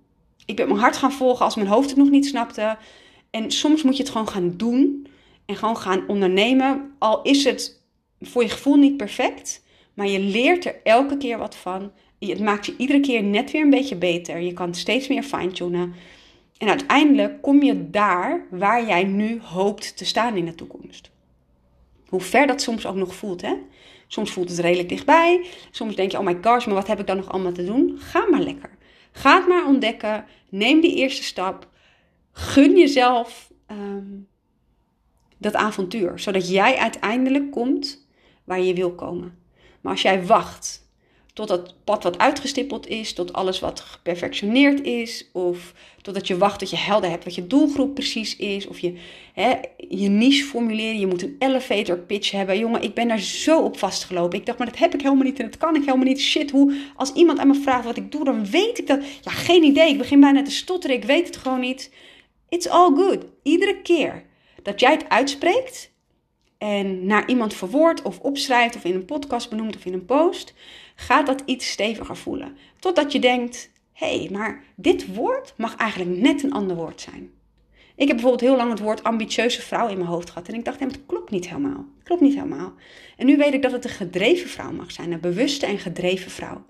ik 0.46 0.56
ben 0.56 0.68
mijn 0.68 0.80
hart 0.80 0.98
gaan 0.98 1.12
volgen 1.12 1.46
als 1.46 1.56
mijn 1.56 1.68
hoofd 1.68 1.90
het 1.90 1.98
nog 1.98 2.10
niet 2.10 2.26
snapte. 2.26 2.78
En 3.30 3.52
soms 3.52 3.84
moet 3.84 3.98
je 3.98 4.04
het 4.04 4.12
gewoon 4.12 4.30
gaan 4.30 4.54
doen 4.58 5.08
en 5.46 5.56
gewoon 5.56 5.78
gaan 5.78 6.08
ondernemen. 6.08 6.92
Al 7.00 7.22
is 7.22 7.44
het 7.44 7.82
voor 8.22 8.44
je 8.44 8.50
gevoel 8.50 8.76
niet 8.76 8.98
perfect, 8.98 9.64
maar 9.94 10.08
je 10.08 10.20
leert 10.20 10.66
er 10.66 10.76
elke 10.84 11.18
keer 11.18 11.38
wat 11.38 11.56
van. 11.56 11.92
Het 12.20 12.40
maakt 12.40 12.66
je 12.66 12.76
iedere 12.78 13.00
keer 13.00 13.24
net 13.24 13.52
weer 13.52 13.62
een 13.62 13.70
beetje 13.70 13.96
beter. 13.96 14.40
Je 14.40 14.54
kan 14.54 14.74
steeds 14.74 15.08
meer 15.08 15.24
fine-tunen. 15.24 15.94
En 16.58 16.70
uiteindelijk 16.70 17.42
kom 17.42 17.64
je 17.64 17.90
daar 17.90 18.48
waar 18.50 18.88
jij 18.88 19.04
nu 19.04 19.42
hoopt 19.42 19.98
te 19.98 20.06
staan 20.06 20.36
in 20.36 20.46
de 20.46 20.56
toekomst. 20.56 21.12
Hoe 22.08 22.22
ver 22.22 22.48
dat 22.48 22.62
soms 22.62 22.86
ook 22.86 22.96
nog 22.96 23.16
voelt, 23.16 23.42
hè? 23.42 23.54
Soms 24.08 24.32
voelt 24.32 24.50
het 24.50 24.60
redelijk 24.60 24.90
dichtbij. 24.90 25.46
Soms 25.72 25.96
denk 25.96 26.12
je, 26.12 26.18
oh 26.18 26.26
my 26.26 26.38
gosh, 26.42 26.66
maar 26.66 26.76
wat 26.76 26.88
heb 26.88 27.00
ik 27.00 27.08
dan 27.08 27.18
nog 27.18 27.32
allemaal 27.32 27.52
te 27.52 27.66
doen? 27.66 27.96
Ga 28.00 28.28
maar 28.30 28.42
lekker. 28.42 28.70
Ga 29.14 29.38
het 29.38 29.48
maar 29.48 29.68
ontdekken. 29.68 30.26
Neem 30.50 30.82
die 30.82 30.96
eerste 30.96 31.24
stap. 31.24 31.68
Gun 32.32 32.78
jezelf 32.78 33.52
ehm, 33.66 34.20
dat 35.38 35.54
avontuur. 35.54 36.20
Zodat 36.20 36.50
jij 36.50 36.78
uiteindelijk 36.78 37.52
komt 37.52 38.08
waar 38.44 38.62
je 38.62 38.74
wil 38.74 38.96
komen. 38.96 39.38
Maar 39.82 39.92
als 39.92 40.02
jij 40.02 40.26
wacht 40.26 40.83
tot 41.34 41.50
het 41.50 41.74
pad 41.84 42.04
wat 42.04 42.18
uitgestippeld 42.18 42.88
is, 42.88 43.14
tot 43.14 43.34
alles 43.34 43.60
wat 43.60 43.80
geperfectioneerd 43.80 44.82
is, 44.82 45.30
of 45.32 45.74
totdat 46.02 46.28
je 46.28 46.38
wacht 46.38 46.60
dat 46.60 46.70
je 46.70 46.78
helder 46.78 47.10
hebt 47.10 47.24
wat 47.24 47.36
je 47.36 47.48
doelgroep 47.48 47.94
precies 47.94 48.36
is, 48.36 48.68
of 48.68 48.80
je 48.80 48.98
hè, 49.34 49.56
je 49.78 50.10
niche 50.10 50.44
formuleren, 50.44 51.00
je 51.00 51.08
moet 51.08 51.24
een 51.24 51.36
elevator 51.40 51.98
pitch 51.98 52.32
hebben. 52.32 52.60
Jongen, 52.60 52.82
ik 52.82 52.94
ben 52.94 53.08
daar 53.08 53.20
zo 53.20 53.60
op 53.60 53.78
vastgelopen. 53.78 54.40
Ik 54.40 54.46
dacht, 54.46 54.58
maar 54.58 54.68
dat 54.68 54.78
heb 54.78 54.94
ik 54.94 55.02
helemaal 55.02 55.24
niet 55.24 55.40
en 55.40 55.46
dat 55.46 55.58
kan 55.58 55.76
ik 55.76 55.86
helemaal 55.86 56.08
niet. 56.08 56.20
Shit, 56.20 56.52
hoe, 56.52 56.76
als 56.96 57.14
iemand 57.14 57.40
aan 57.40 57.48
me 57.48 57.56
vraagt 57.56 57.86
wat 57.86 57.98
ik 57.98 58.12
doe, 58.12 58.24
dan 58.24 58.46
weet 58.50 58.80
ik 58.80 58.88
dat. 58.88 59.00
Ja, 59.22 59.32
geen 59.32 59.64
idee. 59.64 59.90
Ik 59.90 59.98
begin 59.98 60.20
bijna 60.20 60.42
te 60.42 60.52
stotteren, 60.52 60.96
ik 60.96 61.04
weet 61.04 61.28
het 61.28 61.38
gewoon 61.38 61.60
niet. 61.60 61.92
It's 62.50 62.68
all 62.68 62.96
good. 62.96 63.26
Iedere 63.44 63.82
keer 63.82 64.24
dat 64.64 64.80
jij 64.80 64.92
het 64.92 65.10
uitspreekt 65.10 65.93
en 66.64 67.06
naar 67.06 67.28
iemand 67.28 67.54
verwoordt 67.54 68.02
of 68.02 68.20
opschrijft 68.20 68.76
of 68.76 68.84
in 68.84 68.96
een 68.96 69.06
podcast 69.06 69.50
benoemt 69.50 69.76
of 69.76 69.86
in 69.86 69.94
een 69.94 70.06
post, 70.06 70.54
gaat 70.96 71.26
dat 71.26 71.44
iets 71.46 71.72
steviger 71.72 72.18
voelen. 72.18 72.58
Totdat 72.80 73.12
je 73.12 73.20
denkt: 73.20 73.72
hé, 73.94 74.18
hey, 74.18 74.30
maar 74.32 74.64
dit 74.76 75.16
woord 75.16 75.54
mag 75.58 75.76
eigenlijk 75.76 76.20
net 76.20 76.44
een 76.44 76.52
ander 76.52 76.76
woord 76.76 77.02
zijn. 77.02 77.32
Ik 77.96 78.08
heb 78.08 78.16
bijvoorbeeld 78.16 78.50
heel 78.50 78.56
lang 78.56 78.70
het 78.70 78.80
woord 78.80 79.04
ambitieuze 79.04 79.62
vrouw 79.62 79.88
in 79.88 79.98
mijn 79.98 80.10
hoofd 80.10 80.30
gehad. 80.30 80.48
En 80.48 80.54
ik 80.54 80.66
dacht, 80.66 80.80
het 80.80 81.06
klopt 81.06 81.32
niet 81.32 81.48
helemaal. 81.48 81.86
Klopt 82.04 82.22
niet 82.22 82.34
helemaal. 82.34 82.74
En 83.18 83.26
nu 83.26 83.38
weet 83.38 83.54
ik 83.54 83.62
dat 83.62 83.72
het 83.72 83.84
een 83.84 83.90
gedreven 83.90 84.50
vrouw 84.50 84.72
mag 84.72 84.92
zijn. 84.92 85.12
Een 85.12 85.20
bewuste 85.20 85.66
en 85.66 85.80
gedreven 85.80 86.32
vrouw. 86.32 86.66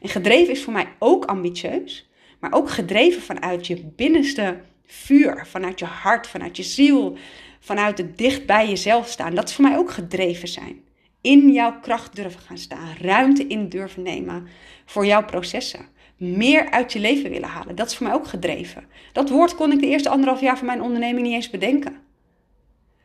En 0.00 0.08
gedreven 0.08 0.52
is 0.52 0.62
voor 0.62 0.72
mij 0.72 0.88
ook 0.98 1.24
ambitieus. 1.24 2.10
Maar 2.40 2.52
ook 2.52 2.70
gedreven 2.70 3.22
vanuit 3.22 3.66
je 3.66 3.92
binnenste 3.96 4.60
vuur. 4.88 5.46
Vanuit 5.46 5.78
je 5.78 5.84
hart, 5.84 6.26
vanuit 6.26 6.56
je 6.56 6.62
ziel. 6.62 7.16
Vanuit 7.60 7.98
het 7.98 8.18
dicht 8.18 8.46
bij 8.46 8.68
jezelf 8.68 9.08
staan. 9.08 9.34
Dat 9.34 9.48
is 9.48 9.54
voor 9.54 9.64
mij 9.64 9.76
ook 9.76 9.90
gedreven 9.90 10.48
zijn 10.48 10.86
in 11.20 11.52
jouw 11.52 11.80
kracht 11.80 12.16
durven 12.16 12.40
gaan 12.40 12.58
staan, 12.58 12.96
ruimte 13.00 13.46
in 13.46 13.68
durven 13.68 14.02
nemen 14.02 14.48
voor 14.84 15.06
jouw 15.06 15.24
processen. 15.24 15.86
Meer 16.16 16.70
uit 16.70 16.92
je 16.92 16.98
leven 16.98 17.30
willen 17.30 17.48
halen. 17.48 17.76
Dat 17.76 17.90
is 17.90 17.96
voor 17.96 18.06
mij 18.06 18.14
ook 18.14 18.26
gedreven. 18.26 18.86
Dat 19.12 19.30
woord 19.30 19.54
kon 19.54 19.72
ik 19.72 19.80
de 19.80 19.86
eerste 19.86 20.08
anderhalf 20.08 20.40
jaar 20.40 20.58
van 20.58 20.66
mijn 20.66 20.82
onderneming 20.82 21.26
niet 21.26 21.34
eens 21.34 21.50
bedenken. 21.50 21.96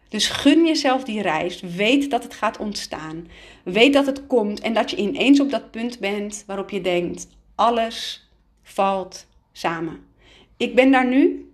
Dus 0.10 0.28
gun 0.28 0.66
jezelf 0.66 1.04
die 1.04 1.22
reis. 1.22 1.62
Weet 1.62 2.10
dat 2.10 2.24
het 2.24 2.34
gaat 2.34 2.58
ontstaan. 2.58 3.28
Weet 3.64 3.94
dat 3.94 4.06
het 4.06 4.28
komt 4.28 4.60
en 4.60 4.74
dat 4.74 4.90
je 4.90 4.98
ineens 4.98 5.40
op 5.40 5.50
dat 5.50 5.72
punt 5.72 6.00
bent 6.00 6.44
waarop 6.48 6.70
je 6.70 6.82
denkt: 6.82 7.28
alles 7.56 8.30
valt 8.64 9.28
samen. 9.52 10.00
Ik 10.58 10.76
ben 10.76 10.92
daar 10.92 11.08
nu 11.08 11.53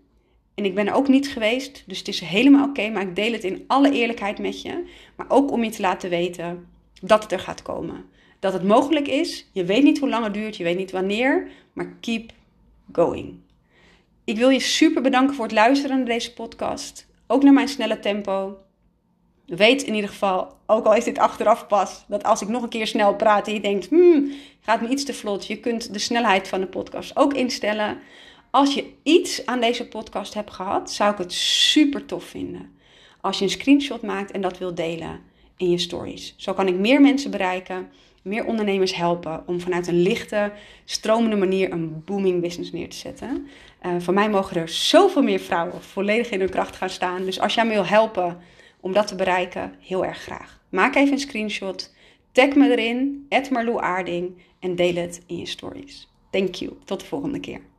en 0.59 0.65
ik 0.65 0.75
ben 0.75 0.87
er 0.87 0.93
ook 0.93 1.07
niet 1.07 1.29
geweest, 1.29 1.83
dus 1.85 1.97
het 1.97 2.07
is 2.07 2.19
helemaal 2.19 2.67
oké. 2.67 2.89
maar 2.89 3.01
ik 3.01 3.15
deel 3.15 3.31
het 3.31 3.43
in 3.43 3.63
alle 3.67 3.91
eerlijkheid 3.91 4.39
met 4.39 4.61
je. 4.61 4.83
Maar 5.15 5.25
ook 5.29 5.51
om 5.51 5.63
je 5.63 5.69
te 5.69 5.81
laten 5.81 6.09
weten 6.09 6.67
dat 7.01 7.23
het 7.23 7.31
er 7.31 7.39
gaat 7.39 7.61
komen. 7.61 8.05
Dat 8.39 8.53
het 8.53 8.63
mogelijk 8.63 9.07
is. 9.07 9.49
Je 9.51 9.65
weet 9.65 9.83
niet 9.83 9.99
hoe 9.99 10.09
lang 10.09 10.23
het 10.23 10.33
duurt, 10.33 10.57
je 10.57 10.63
weet 10.63 10.77
niet 10.77 10.91
wanneer. 10.91 11.47
Maar 11.73 11.95
keep 12.01 12.31
going. 12.91 13.39
Ik 14.23 14.37
wil 14.37 14.49
je 14.49 14.59
super 14.59 15.01
bedanken 15.01 15.35
voor 15.35 15.45
het 15.45 15.53
luisteren 15.53 15.97
naar 15.97 16.05
deze 16.05 16.33
podcast. 16.33 17.07
Ook 17.27 17.43
naar 17.43 17.53
mijn 17.53 17.67
snelle 17.67 17.99
tempo. 17.99 18.57
Weet 19.45 19.83
in 19.83 19.95
ieder 19.95 20.09
geval, 20.09 20.57
ook 20.65 20.85
al 20.85 20.95
is 20.95 21.03
dit 21.03 21.17
achteraf 21.17 21.67
pas, 21.67 22.05
dat 22.07 22.23
als 22.23 22.41
ik 22.41 22.47
nog 22.47 22.63
een 22.63 22.69
keer 22.69 22.87
snel 22.87 23.15
praat 23.15 23.47
en 23.47 23.53
je 23.53 23.59
denkt, 23.59 23.89
hmm, 23.89 24.31
gaat 24.61 24.81
me 24.81 24.87
iets 24.87 25.05
te 25.05 25.13
vlot. 25.13 25.47
Je 25.47 25.59
kunt 25.59 25.93
de 25.93 25.99
snelheid 25.99 26.47
van 26.47 26.59
de 26.59 26.67
podcast 26.67 27.17
ook 27.17 27.33
instellen. 27.33 27.97
Als 28.51 28.73
je 28.73 28.85
iets 29.03 29.45
aan 29.45 29.59
deze 29.59 29.87
podcast 29.87 30.33
hebt 30.33 30.51
gehad, 30.51 30.91
zou 30.91 31.11
ik 31.11 31.17
het 31.17 31.33
super 31.33 32.05
tof 32.05 32.23
vinden. 32.23 32.71
Als 33.21 33.37
je 33.37 33.43
een 33.43 33.49
screenshot 33.49 34.01
maakt 34.01 34.31
en 34.31 34.41
dat 34.41 34.57
wil 34.57 34.75
delen 34.75 35.19
in 35.57 35.69
je 35.69 35.77
stories. 35.77 36.33
Zo 36.37 36.53
kan 36.53 36.67
ik 36.67 36.75
meer 36.75 37.01
mensen 37.01 37.31
bereiken, 37.31 37.89
meer 38.21 38.45
ondernemers 38.45 38.95
helpen 38.95 39.43
om 39.47 39.59
vanuit 39.59 39.87
een 39.87 40.01
lichte, 40.01 40.51
stromende 40.85 41.35
manier 41.35 41.71
een 41.71 42.03
booming 42.05 42.41
business 42.41 42.71
neer 42.71 42.89
te 42.89 42.95
zetten. 42.95 43.47
Uh, 43.85 43.91
van 43.99 44.13
mij 44.13 44.29
mogen 44.29 44.57
er 44.57 44.69
zoveel 44.69 45.23
meer 45.23 45.39
vrouwen 45.39 45.83
volledig 45.83 46.29
in 46.29 46.39
hun 46.39 46.49
kracht 46.49 46.75
gaan 46.75 46.89
staan. 46.89 47.25
Dus 47.25 47.39
als 47.39 47.53
jij 47.53 47.65
me 47.65 47.73
wil 47.73 47.85
helpen 47.85 48.37
om 48.79 48.93
dat 48.93 49.07
te 49.07 49.15
bereiken, 49.15 49.75
heel 49.79 50.05
erg 50.05 50.17
graag. 50.17 50.59
Maak 50.69 50.95
even 50.95 51.13
een 51.13 51.19
screenshot, 51.19 51.93
tag 52.31 52.55
me 52.55 52.69
erin, 52.71 53.27
Marlou 53.51 53.81
Aarding 53.81 54.37
en 54.59 54.75
deel 54.75 54.95
het 54.95 55.23
in 55.27 55.37
je 55.37 55.45
stories. 55.45 56.07
Thank 56.31 56.55
you. 56.55 56.71
Tot 56.85 56.99
de 56.99 57.05
volgende 57.05 57.39
keer. 57.39 57.69